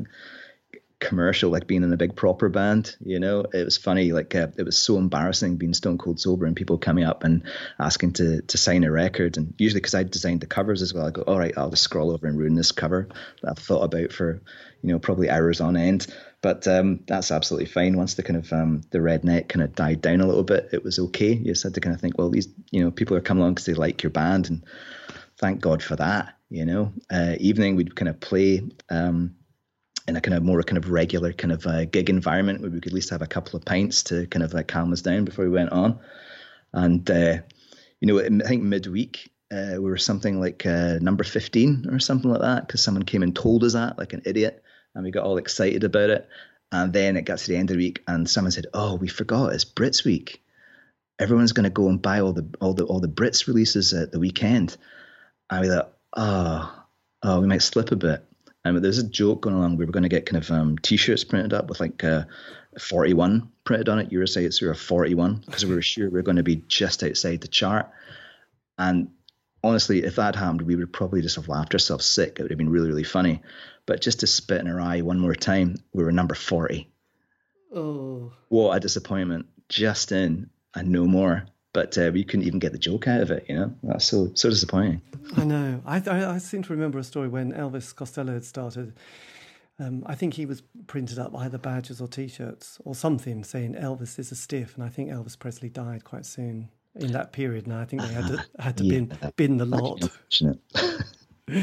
[1.00, 2.96] commercial, like being in a big proper band.
[3.00, 4.12] You know, it was funny.
[4.12, 7.44] Like uh, it was so embarrassing being stone cold sober and people coming up and
[7.80, 9.38] asking to to sign a record.
[9.38, 11.84] And usually, because I designed the covers as well, I go, all right, I'll just
[11.84, 13.08] scroll over and ruin this cover
[13.42, 14.42] that I've thought about for
[14.82, 16.08] you know probably hours on end.
[16.42, 17.98] But um, that's absolutely fine.
[17.98, 20.84] Once the kind of um, the redneck kind of died down a little bit, it
[20.84, 21.34] was okay.
[21.34, 23.56] You just had to kind of think, well, these you know people are coming along
[23.56, 24.64] because they like your band, and
[25.40, 26.36] thank God for that.
[26.50, 28.62] You know, uh, evening we'd kind of play.
[28.90, 29.36] Um,
[30.08, 32.80] in a kind of more kind of regular kind of uh, gig environment where we
[32.80, 35.26] could at least have a couple of pints to kind of like calm us down
[35.26, 36.00] before we went on.
[36.72, 37.40] And uh,
[38.00, 42.30] you know, I think midweek uh, we were something like uh, number fifteen or something
[42.30, 44.64] like that because someone came and told us that like an idiot,
[44.98, 46.28] and we got all excited about it.
[46.72, 49.08] And then it got to the end of the week, and someone said, "Oh, we
[49.08, 50.44] forgot it's Brits week.
[51.18, 54.12] Everyone's going to go and buy all the all the all the Brits releases at
[54.12, 54.76] the weekend."
[55.50, 56.84] And we thought, "Oh,
[57.24, 58.26] oh, we might slip a bit."
[58.66, 59.78] Um, there's a joke going along.
[59.78, 62.24] We were going to get kind of um, t-shirts printed up with like uh,
[62.78, 64.12] 41 printed on it.
[64.12, 66.64] You were saying it's a 41 because we were sure we were going to be
[66.68, 67.90] just outside the chart.
[68.78, 69.10] And
[69.64, 72.38] honestly, if that happened, we would probably just have laughed ourselves sick.
[72.38, 73.42] It would have been really, really funny.
[73.86, 76.90] But just to spit in our eye one more time, we were number 40.
[77.74, 78.34] Oh.
[78.50, 79.48] What a disappointment.
[79.70, 81.48] Just in and no more
[81.78, 83.46] but uh, we couldn't even get the joke out of it.
[83.48, 85.00] You know, that's so so disappointing.
[85.36, 85.80] I know.
[85.86, 88.94] I, I, I seem to remember a story when Elvis Costello had started.
[89.78, 94.18] Um, I think he was printed up either badges or T-shirts or something saying Elvis
[94.18, 96.70] is a stiff, and I think Elvis Presley died quite soon
[97.00, 97.68] in that period.
[97.68, 100.10] Now I think they had to had to yeah, bin bin the lot.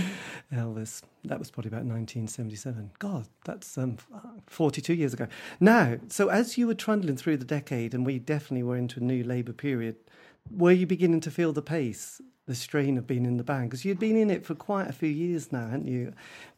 [0.53, 1.03] Elvis.
[1.25, 2.93] That was probably about 1977.
[2.99, 3.99] God, that's um,
[4.47, 5.27] 42 years ago.
[5.61, 9.03] Now, so as you were trundling through the decade, and we definitely were into a
[9.03, 9.97] new Labour period,
[10.51, 13.85] were you beginning to feel the pace the strain of being in the band because
[13.85, 16.13] you'd been in it for quite a few years now, hadn't you?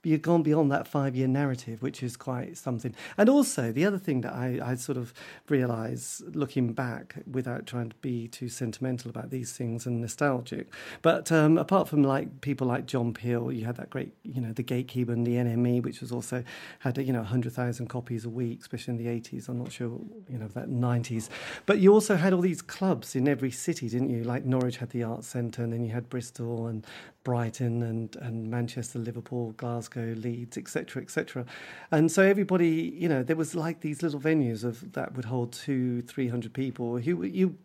[0.07, 2.95] You'd gone beyond that five year narrative, which is quite something.
[3.19, 5.13] And also, the other thing that I, I sort of
[5.49, 10.69] realise looking back without trying to be too sentimental about these things and nostalgic,
[11.03, 14.53] but um, apart from like people like John Peel, you had that great, you know,
[14.53, 16.45] the Gatekeeper and the NME, which was also
[16.79, 19.49] had, you know, 100,000 copies a week, especially in the 80s.
[19.49, 19.99] I'm not sure,
[20.29, 21.29] you know, that 90s.
[21.67, 24.23] But you also had all these clubs in every city, didn't you?
[24.23, 26.87] Like Norwich had the Arts Centre and then you had Bristol and
[27.27, 31.45] Brighton and, and Manchester, Liverpool, Glasgow, Leeds, etc., etc.
[31.91, 35.53] And so everybody, you know, there was like these little venues of that would hold
[35.53, 37.59] two, three hundred people who you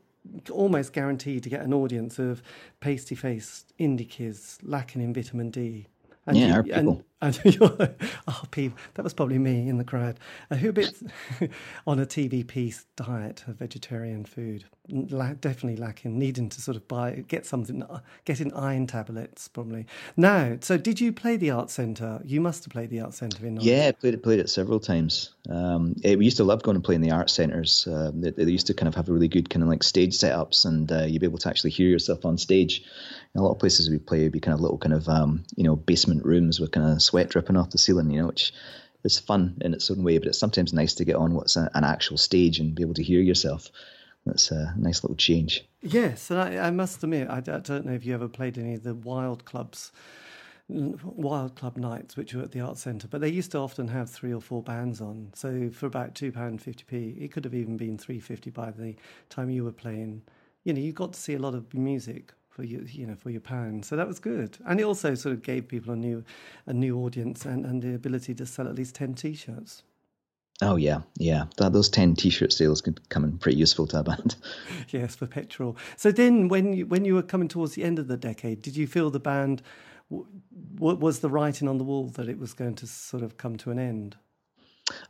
[0.49, 2.41] almost guaranteed to get an audience of
[2.79, 5.85] pasty faced indie kids lacking in vitamin D.
[6.25, 7.05] And yeah, you, people.
[7.21, 7.57] And, and
[8.27, 10.19] oh, people, that was probably me in the crowd.
[10.49, 10.95] Uh, who bit
[11.87, 17.23] on a TVP diet of vegetarian food, La- definitely lacking, needing to sort of buy,
[17.27, 19.85] get something, uh, getting iron tablets probably.
[20.17, 22.19] Now, so did you play the art centre?
[22.25, 23.57] You must have played the art centre in.
[23.61, 25.31] Yeah, I played it, played it several times.
[25.49, 27.87] Um, we used to love going and playing the art centres.
[27.87, 30.65] Uh, they, they, used to kind of have really good kind of like stage setups,
[30.65, 32.83] and uh, you'd be able to actually hear yourself on stage.
[33.33, 35.43] In a lot of places we play, would be kind of little kind of um,
[35.55, 38.53] you know basement rooms with kind of sweat dripping off the ceiling, you know, which
[39.03, 40.17] is fun in its own way.
[40.17, 42.93] But it's sometimes nice to get on what's a, an actual stage and be able
[42.93, 43.69] to hear yourself.
[44.25, 45.65] That's a nice little change.
[45.81, 48.75] Yes, and I, I must admit, I, I, don't know if you ever played any
[48.75, 49.91] of the wild clubs,
[50.69, 54.09] wild club nights, which were at the art centre, but they used to often have
[54.09, 55.31] three or four bands on.
[55.33, 58.71] So for about two pound fifty p, it could have even been three fifty by
[58.71, 58.95] the
[59.29, 60.21] time you were playing.
[60.63, 63.29] You know, you got to see a lot of music for your you know for
[63.29, 63.85] your pound.
[63.85, 66.23] So that was good, and it also sort of gave people a new
[66.67, 69.83] a new audience and, and the ability to sell at least ten t-shirts.
[70.61, 71.45] Oh yeah, yeah.
[71.57, 74.35] That, those ten T-shirt sales could come in pretty useful to a band.
[74.89, 75.75] yes, for petrol.
[75.95, 78.75] So then, when you when you were coming towards the end of the decade, did
[78.75, 79.63] you feel the band
[80.11, 80.27] w-
[80.77, 83.71] was the writing on the wall that it was going to sort of come to
[83.71, 84.17] an end?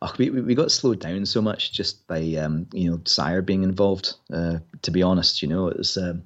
[0.02, 3.64] Oh, we we got slowed down so much just by um, you know Sire being
[3.64, 4.14] involved.
[4.32, 5.98] Uh, to be honest, you know it was.
[5.98, 6.24] Um,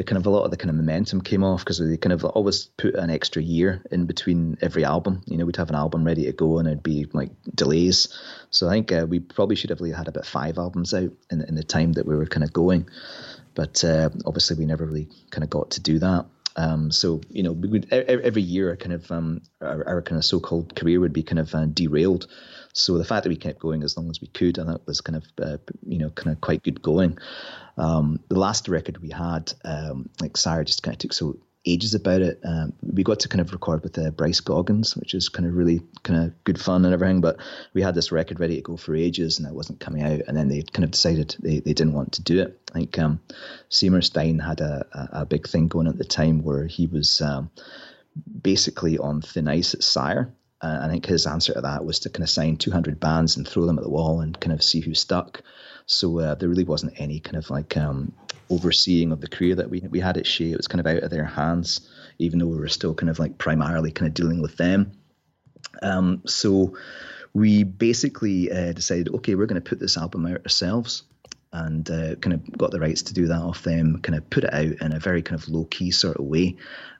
[0.00, 2.14] the kind of a lot of the kind of momentum came off because they kind
[2.14, 5.20] of always put an extra year in between every album.
[5.26, 8.08] You know, we'd have an album ready to go and it'd be like delays.
[8.48, 11.54] So I think uh, we probably should have had about five albums out in, in
[11.54, 12.88] the time that we were kind of going.
[13.54, 16.24] But uh, obviously, we never really kind of got to do that.
[16.56, 20.74] Um, so you know, would every year, kind of um, our, our, kind of so-called
[20.74, 22.26] career would be kind of uh, derailed.
[22.72, 25.00] So the fact that we kept going as long as we could, and that was
[25.00, 27.18] kind of uh, you know kind of quite good going.
[27.78, 31.94] Um, the last record we had, um, like Sire, just kind of took so ages
[31.94, 32.40] about it.
[32.44, 35.54] Um, we got to kind of record with uh, Bryce Goggins, which is kind of
[35.54, 37.20] really kind of good fun and everything.
[37.20, 37.38] But
[37.74, 40.22] we had this record ready to go for ages, and it wasn't coming out.
[40.26, 42.60] And then they kind of decided they, they didn't want to do it.
[42.70, 43.20] I think um,
[43.68, 47.20] Seymour Stein had a, a, a big thing going at the time where he was
[47.20, 47.50] um,
[48.42, 50.32] basically on thin ice at Sire.
[50.62, 53.48] Uh, I think his answer to that was to kind of sign 200 bands and
[53.48, 55.42] throw them at the wall and kind of see who stuck.
[55.90, 58.12] So uh, there really wasn't any kind of like um,
[58.48, 60.52] overseeing of the career that we we had at Che.
[60.52, 63.18] It was kind of out of their hands, even though we were still kind of
[63.18, 64.92] like primarily kind of dealing with them.
[65.82, 66.76] Um, so
[67.34, 71.02] we basically uh, decided, okay, we're going to put this album out ourselves
[71.52, 74.44] and uh, kind of got the rights to do that off them, kind of put
[74.44, 76.56] it out in a very kind of low key sort of way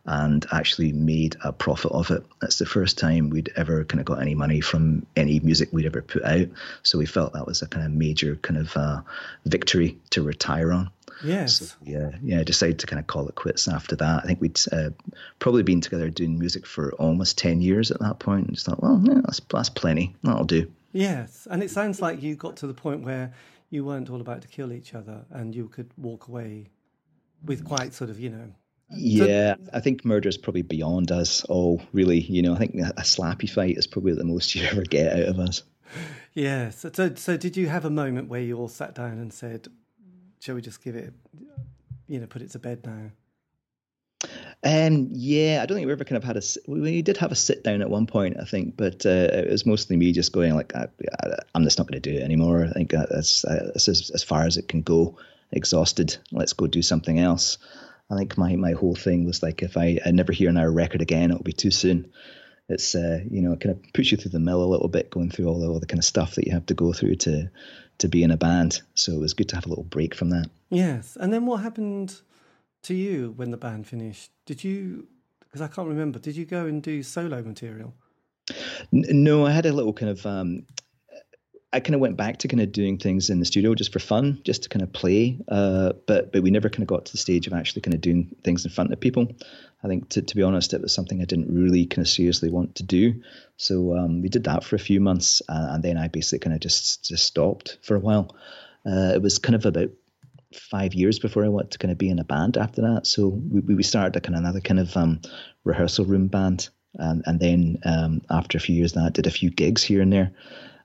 [0.06, 2.24] and actually made a profit of it.
[2.40, 5.86] That's the first time we'd ever kind of got any money from any music we'd
[5.86, 6.48] ever put out.
[6.82, 9.02] So we felt that was a kind of major kind of uh,
[9.44, 10.90] victory to retire on.
[11.22, 11.58] Yes.
[11.58, 12.42] So, yeah, yeah.
[12.42, 14.24] Decided to kind of call it quits after that.
[14.24, 14.90] I think we'd uh,
[15.38, 18.82] probably been together doing music for almost ten years at that point, and just thought,
[18.82, 20.16] well, yeah, that's that's plenty.
[20.22, 20.70] That'll do.
[20.92, 23.34] Yes, and it sounds like you got to the point where
[23.68, 26.70] you weren't all about to kill each other, and you could walk away
[27.44, 28.52] with quite sort of, you know.
[28.92, 31.82] Yeah, so, I think murder is probably beyond us all.
[31.92, 35.12] Really, you know, I think a slappy fight is probably the most you ever get
[35.12, 35.62] out of us.
[36.34, 36.84] Yes.
[36.92, 39.68] So, so did you have a moment where you all sat down and said,
[40.40, 41.12] shall we just give it,
[42.08, 43.10] you know, put it to bed now?
[44.62, 46.42] Um, yeah, I don't think we ever kind of had a.
[46.66, 49.64] We did have a sit down at one point, I think, but uh, it was
[49.64, 50.86] mostly me just going like, I,
[51.54, 52.66] am just not going to do it anymore.
[52.66, 55.16] I think that's, that's as, as far as it can go.
[55.52, 56.16] Exhausted.
[56.30, 57.58] Let's go do something else.
[58.10, 61.00] I think my my whole thing was like, if I, I never hear another record
[61.00, 62.12] again, it'll be too soon.
[62.68, 65.10] It's uh, you know, it kind of puts you through the mill a little bit,
[65.10, 67.16] going through all the, all the kind of stuff that you have to go through
[67.16, 67.50] to
[67.98, 68.82] to be in a band.
[68.94, 70.48] So it was good to have a little break from that.
[70.70, 71.16] Yes.
[71.20, 72.20] And then what happened
[72.82, 74.30] to you when the band finished?
[74.46, 75.06] Did you,
[75.40, 77.92] because I can't remember, did you go and do solo material?
[78.90, 80.64] No, I had a little kind of, um,
[81.72, 84.00] I kind of went back to kind of doing things in the studio just for
[84.00, 85.38] fun, just to kind of play.
[85.48, 88.00] Uh, but but we never kind of got to the stage of actually kind of
[88.00, 89.28] doing things in front of people.
[89.82, 92.50] I think to, to be honest, it was something I didn't really kind of seriously
[92.50, 93.22] want to do.
[93.56, 96.54] So um, we did that for a few months, uh, and then I basically kind
[96.54, 98.34] of just just stopped for a while.
[98.84, 99.90] Uh, it was kind of about
[100.52, 103.06] five years before I wanted to kind of be in a band after that.
[103.06, 105.20] So we we started a kind of another kind of um,
[105.62, 109.50] rehearsal room band, and and then um, after a few years that, did a few
[109.50, 110.32] gigs here and there.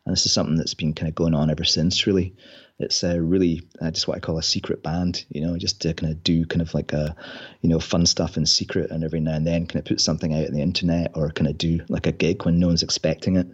[0.05, 2.35] And this is something that's been kind of going on ever since, really
[2.77, 6.11] it's really uh, just what I call a secret band, you know, just to kind
[6.11, 7.15] of do kind of like a,
[7.61, 10.33] you know, fun stuff in secret and every now and then kind of put something
[10.33, 13.37] out on the internet or kind of do like a gig when no one's expecting
[13.37, 13.47] it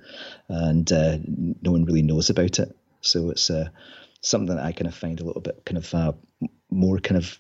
[0.47, 1.18] and uh,
[1.62, 2.76] no one really knows about it.
[3.02, 3.70] So it's uh,
[4.22, 6.14] something that I kind of find a little bit kind of uh,
[6.72, 7.39] more kind of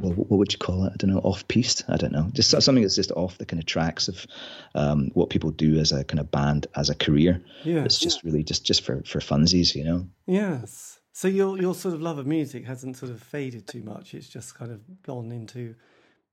[0.00, 0.92] well, what would you call it?
[0.92, 1.84] I don't know, off piste.
[1.88, 4.26] I don't know, just something that's just off the kind of tracks of
[4.74, 7.42] um, what people do as a kind of band as a career.
[7.64, 10.06] Yeah, it's just really just just for for funsies, you know.
[10.26, 10.98] Yes.
[11.12, 14.14] So your your sort of love of music hasn't sort of faded too much.
[14.14, 15.74] It's just kind of gone into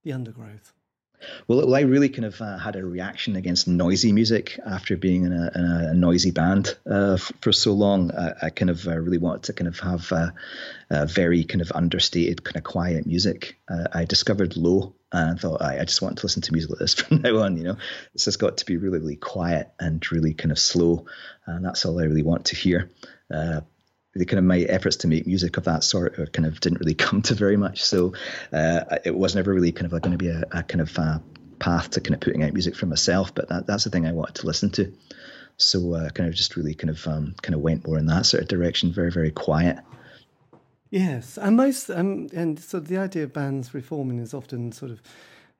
[0.03, 0.73] the undergrowth.
[1.47, 5.33] Well, I really kind of uh, had a reaction against noisy music after being in
[5.33, 8.11] a, in a noisy band uh, f- for so long.
[8.11, 10.11] I, I kind of uh, really wanted to kind of have
[10.89, 13.59] a very kind of understated, kind of quiet music.
[13.69, 16.79] Uh, I discovered low and thought I, I, just want to listen to music like
[16.79, 17.57] this from now on.
[17.57, 17.77] You know,
[18.13, 21.05] this has got to be really, really quiet and really kind of slow,
[21.45, 22.91] and that's all I really want to hear.
[24.17, 26.93] The kind of my efforts to make music of that sort kind of didn't really
[27.05, 27.83] come to very much.
[27.83, 28.13] So
[28.51, 30.97] uh, it was never really kind of like going to be a, a, kind of
[30.97, 31.21] a
[31.59, 33.33] path to kind of putting out music for myself.
[33.33, 34.93] But that, that's the thing I wanted to listen to.
[35.57, 38.25] So uh, kind of just really kind of um, kind of went more in that
[38.25, 38.93] sort of direction.
[38.93, 39.79] Very very quiet.
[40.89, 45.01] Yes, and most um, and so the idea of bands reforming is often sort of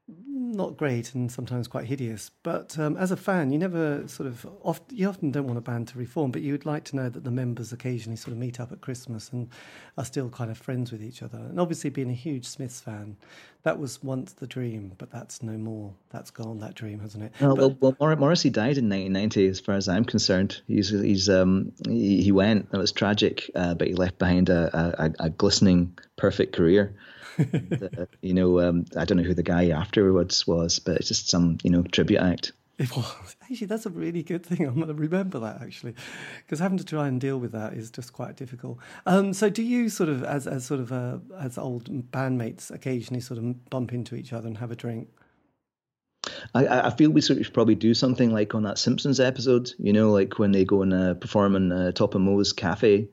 [0.08, 2.32] not great and sometimes quite hideous.
[2.44, 5.62] But um, as a fan, you never sort of oft, you often don't want a
[5.62, 8.38] band to reform, but you would like to know that the members occasionally sort of
[8.38, 9.50] meet up at Christmas and
[9.98, 11.38] are still kind of friends with each other.
[11.38, 13.18] And obviously, being a huge Smiths fan,
[13.64, 15.94] that was once the dream, but that's no more.
[16.10, 16.60] That's gone.
[16.60, 17.34] That dream, hasn't it?
[17.42, 20.62] Oh, but, well, well, Morrissey died in 1990, as far as I'm concerned.
[20.68, 22.70] He's he's um he, he went.
[22.72, 26.96] It was tragic, uh, but he left behind a, a, a glistening, perfect career
[27.52, 31.30] the, you know, um, I don't know who the guy afterwards was, but it's just
[31.30, 32.52] some, you know, tribute act.
[32.80, 34.66] It was actually that's a really good thing.
[34.66, 35.96] I'm going to remember that actually,
[36.46, 38.78] because having to try and deal with that is just quite difficult.
[39.08, 43.22] Um, so, do you sort of, as as sort of uh, as old bandmates, occasionally
[43.22, 45.10] sort of bump into each other and have a drink?
[46.54, 49.94] I, I feel we sort should probably do something like on that Simpsons episode, you
[49.94, 53.08] know, like when they go and uh, perform in uh, Top of Moe's Cafe,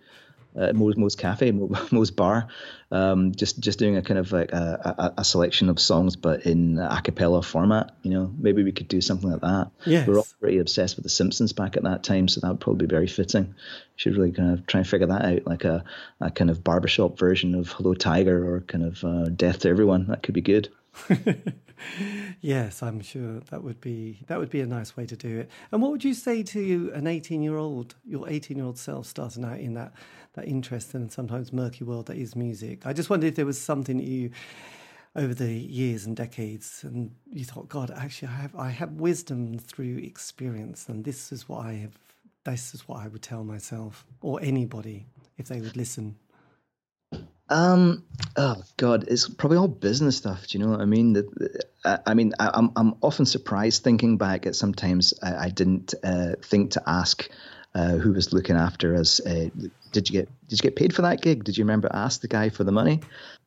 [0.57, 1.51] uh, Moe's, Moe's Cafe,
[1.91, 2.49] Moe's Bar,
[2.91, 6.47] um, just just doing a kind of like a, a, a, selection of songs, but
[6.47, 7.97] in a cappella format.
[8.03, 9.71] You know, maybe we could do something like that.
[9.85, 10.07] Yes.
[10.07, 12.87] We're all pretty obsessed with the Simpsons back at that time, so that would probably
[12.87, 13.55] be very fitting.
[13.97, 15.85] Should really kind of try and figure that out, like a,
[16.21, 20.07] a kind of barbershop version of Hello Tiger or kind of uh, Death to Everyone.
[20.07, 20.69] That could be good.
[22.41, 25.51] yes, I'm sure that would be that would be a nice way to do it.
[25.73, 29.07] And what would you say to an 18 year old, your 18 year old self,
[29.07, 29.93] starting out in that
[30.35, 32.87] that interesting and sometimes murky world that is music?
[32.87, 34.31] I just wondered if there was something that you
[35.17, 39.59] over the years and decades and you thought god actually i have i have wisdom
[39.59, 41.97] through experience and this is what i have
[42.45, 45.07] this is what i would tell myself or anybody
[45.39, 46.17] if they would listen
[47.51, 48.05] um.
[48.37, 50.47] Oh God, it's probably all business stuff.
[50.47, 51.13] Do you know what I mean?
[51.13, 55.95] The, I mean, I, am I'm often surprised thinking back at sometimes I, I didn't
[56.03, 57.29] uh, think to ask
[57.75, 59.21] uh, who was looking after us.
[59.21, 59.49] Uh,
[59.93, 61.45] did you get did you get paid for that gig?
[61.45, 63.01] Did you remember ask the guy for the money?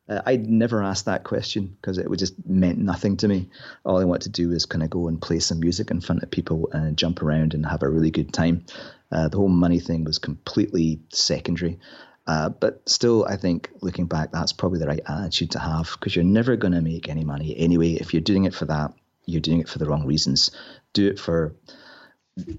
[0.09, 3.49] Uh, I'd never asked that question because it just meant nothing to me.
[3.83, 6.23] All I wanted to do was kind of go and play some music in front
[6.23, 8.65] of people and jump around and have a really good time.
[9.11, 11.79] Uh, the whole money thing was completely secondary.
[12.25, 16.15] Uh, but still, I think looking back, that's probably the right attitude to have because
[16.15, 17.93] you're never going to make any money anyway.
[17.93, 18.93] If you're doing it for that,
[19.25, 20.51] you're doing it for the wrong reasons.
[20.91, 21.55] Do it for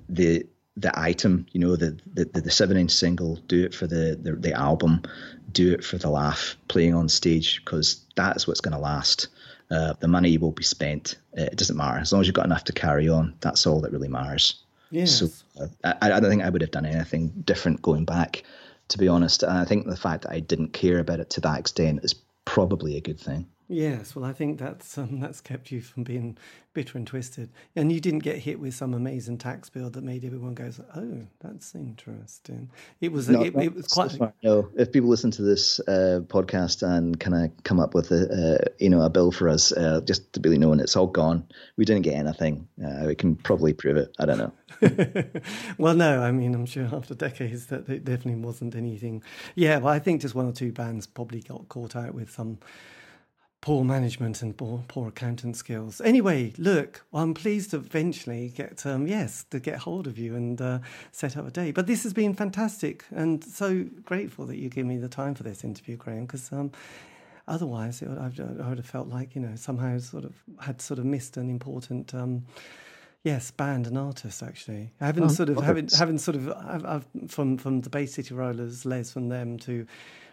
[0.08, 0.46] the
[0.80, 3.36] the item, you know, the the, the seven inch single.
[3.46, 5.02] Do it for the, the the album.
[5.50, 9.28] Do it for the laugh playing on stage because that's what's going to last.
[9.70, 11.16] Uh, the money will be spent.
[11.34, 13.34] It doesn't matter as long as you've got enough to carry on.
[13.40, 14.62] That's all that really matters.
[14.90, 15.12] Yes.
[15.18, 15.28] So
[15.84, 18.44] uh, I, I don't think I would have done anything different going back
[18.88, 19.42] to be honest.
[19.42, 22.14] And I think the fact that I didn't care about it to that extent is
[22.44, 23.46] probably a good thing.
[23.70, 26.38] Yes, well, I think that's um, that's kept you from being
[26.72, 30.24] bitter and twisted, and you didn't get hit with some amazing tax bill that made
[30.24, 32.70] everyone go, "Oh, that's interesting."
[33.02, 34.12] It was no, it, it, was quite.
[34.12, 38.10] So no, if people listen to this uh, podcast and kind of come up with
[38.10, 41.06] a uh, you know a bill for us, uh, just to be known, it's all
[41.06, 41.46] gone.
[41.76, 42.66] We didn't get anything.
[42.82, 44.14] Uh, we can probably prove it.
[44.18, 44.52] I don't know.
[45.76, 49.22] well, no, I mean, I'm sure after decades that it definitely wasn't anything.
[49.56, 52.60] Yeah, well, I think just one or two bands probably got caught out with some
[53.60, 56.00] poor management and poor, poor accountant skills.
[56.00, 60.60] Anyway, look, I'm pleased to eventually get, um, yes, to get hold of you and
[60.60, 60.78] uh,
[61.12, 61.72] set up a day.
[61.72, 65.42] But this has been fantastic and so grateful that you give me the time for
[65.42, 66.70] this interview, Graham, because um,
[67.48, 71.04] otherwise would, I would have felt like, you know, somehow sort of had sort of
[71.04, 72.14] missed an important.
[72.14, 72.44] Um,
[73.24, 74.92] Yes, band and artist actually.
[75.00, 78.06] I haven't oh, sort of haven't haven't sort of I've, I've, from from the Bay
[78.06, 79.86] City Rollers, Les from them to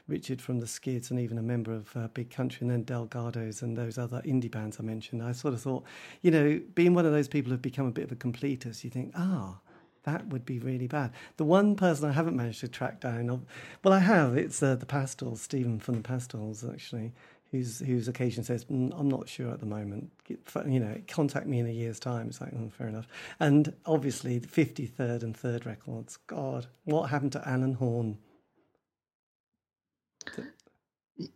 [0.08, 3.62] Richard from the Skids, and even a member of uh, Big Country, and then Delgados
[3.62, 5.24] and those other indie bands I mentioned.
[5.24, 5.84] I sort of thought,
[6.22, 8.90] you know, being one of those people who've become a bit of a completist, you
[8.90, 9.60] think, ah,
[10.04, 11.12] that would be really bad.
[11.38, 13.46] The one person I haven't managed to track down,
[13.84, 14.38] well, I have.
[14.38, 17.12] It's uh, the Pastels, Stephen from the Pastels, actually,
[17.52, 20.12] who's whose occasion says, mm, "I'm not sure at the moment.
[20.30, 23.08] You know, contact me in a year's time." It's like, oh, fair enough.
[23.40, 26.18] And obviously, the 53rd and third records.
[26.28, 28.20] God, what happened to Alan Horne?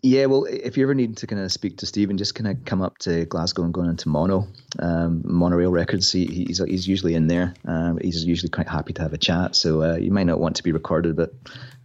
[0.02, 2.66] Yeah, well, if you ever need to kind of speak to Stephen, just kind of
[2.66, 6.12] come up to Glasgow and go into Mono, um, Monorail Records.
[6.12, 7.54] He, he's he's usually in there.
[7.64, 9.56] Um, he's usually quite happy to have a chat.
[9.56, 11.32] So uh, you might not want to be recorded, but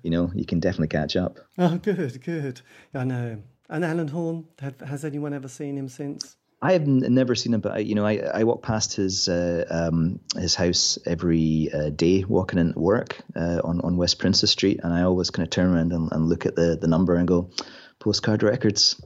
[0.02, 1.38] you know you can definitely catch up.
[1.56, 2.62] Oh, good, good.
[2.92, 3.42] I know.
[3.68, 6.36] And Alan Horne, have, has anyone ever seen him since?
[6.64, 9.66] I have never seen him, but I, you know, I, I walk past his uh,
[9.68, 14.80] um, his house every uh, day, walking into work uh, on on West Princes Street,
[14.82, 17.28] and I always kind of turn around and, and look at the the number and
[17.28, 17.50] go,
[17.98, 18.98] Postcard Records.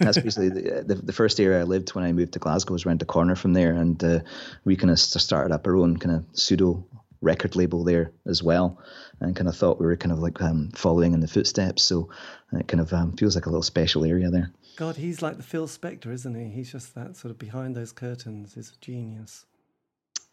[0.00, 2.84] That's basically the, the, the first area I lived when I moved to Glasgow was
[2.84, 4.18] around the corner from there, and uh,
[4.64, 6.84] we kind of started up our own kind of pseudo
[7.20, 8.82] record label there as well,
[9.20, 11.84] and kind of thought we were kind of like um, following in the footsteps.
[11.84, 12.10] So
[12.52, 14.50] it kind of um, feels like a little special area there.
[14.76, 16.50] God, he's like the Phil Spector, isn't he?
[16.50, 19.44] He's just that sort of behind those curtains is a genius.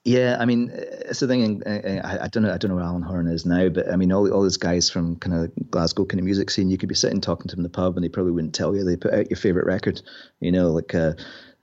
[0.06, 1.62] Yeah, I mean, it's the thing.
[1.68, 2.54] I, I, don't know.
[2.54, 4.90] I don't know where Alan Horne is now, but I mean, all all those guys
[4.90, 6.70] from kind of Glasgow kind of music scene.
[6.70, 8.74] You could be sitting talking to them in the pub, and they probably wouldn't tell
[8.76, 10.02] you they put out your favorite record.
[10.40, 11.14] You know, like uh,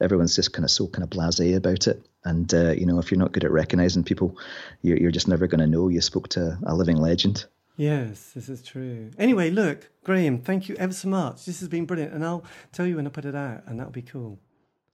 [0.01, 2.07] everyone's just kind of so kind of blasé about it.
[2.24, 4.37] And uh, you know, if you're not good at recognizing people,
[4.83, 7.47] you're you're just never going to know you spoke to a living legend.
[7.77, 9.11] Yes, this is true.
[9.18, 11.45] Anyway, look, Graham, thank you ever so much.
[11.45, 13.93] This has been brilliant, and I'll tell you when I put it out, and that'll
[13.93, 14.39] be cool.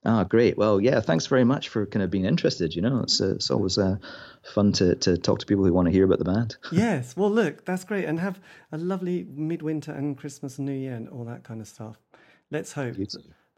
[0.04, 0.58] Ah, great.
[0.58, 2.74] Well, yeah, thanks very much for kind of being interested.
[2.74, 3.98] You know, it's uh, it's always uh,
[4.52, 6.56] fun to, to talk to people who want to hear about the band.
[6.72, 7.16] yes.
[7.16, 8.06] Well, look, that's great.
[8.06, 8.40] And have
[8.72, 11.98] a lovely midwinter and Christmas and New Year and all that kind of stuff.
[12.50, 12.96] Let's hope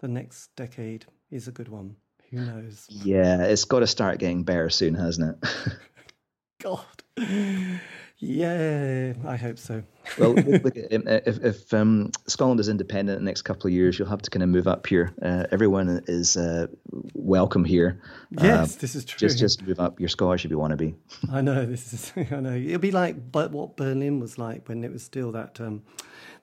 [0.01, 1.97] the next decade is a good one.
[2.31, 2.87] Who knows?
[2.91, 5.51] Yeah, it's got to start getting better soon, hasn't it?
[6.63, 6.85] God.
[8.19, 9.83] Yeah, I hope so.
[10.19, 14.23] well, if, if um, Scotland is independent in the next couple of years, you'll have
[14.23, 15.13] to kind of move up here.
[15.21, 16.69] Uh, everyone is uh,
[17.15, 18.01] welcome here.
[18.31, 19.19] Yes, uh, this is true.
[19.19, 20.95] Just, just move up your scores if you want to be.
[21.33, 22.13] I know this is.
[22.33, 25.61] I know it'll be like, but what Berlin was like when it was still that.
[25.61, 25.83] Um,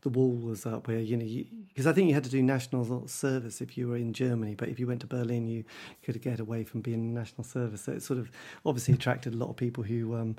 [0.02, 3.08] the wall was up where you know because I think you had to do national
[3.08, 5.64] service if you were in Germany, but if you went to Berlin, you
[6.04, 7.84] could get away from being national service.
[7.84, 8.32] So it sort of
[8.66, 10.36] obviously attracted a lot of people who um,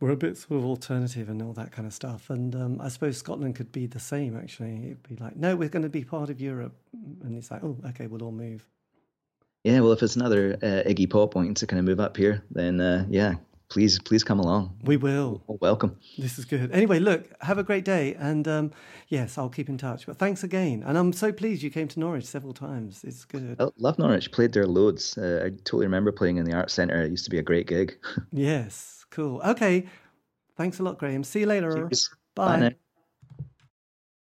[0.00, 2.30] were a bit sort of alternative and all that kind of stuff.
[2.30, 4.36] And um, I suppose Scotland could be the same.
[4.36, 6.74] Actually, it'd be like, no, we're going to be part of Europe,
[7.22, 8.66] and it's like, oh, okay, we'll all move.
[9.64, 12.42] Yeah, well, if it's another uh, Iggy Pop wanting to kind of move up here,
[12.50, 13.34] then uh, yeah,
[13.72, 14.76] please, please come along.
[14.84, 15.42] We will.
[15.46, 15.96] welcome.
[16.18, 16.70] This is good.
[16.72, 18.14] Anyway, look, have a great day.
[18.16, 18.70] And um,
[19.08, 20.04] yes, I'll keep in touch.
[20.04, 20.82] But thanks again.
[20.86, 23.02] And I'm so pleased you came to Norwich several times.
[23.02, 23.56] It's good.
[23.58, 24.30] I love Norwich.
[24.30, 25.16] Played there loads.
[25.16, 27.02] Uh, I totally remember playing in the Arts Centre.
[27.02, 27.96] It used to be a great gig.
[28.30, 29.40] yes, cool.
[29.42, 29.86] Okay.
[30.58, 31.24] Thanks a lot, Graham.
[31.24, 31.88] See you later.
[31.88, 32.10] Cheers.
[32.34, 32.60] Bye.
[32.60, 32.76] Bye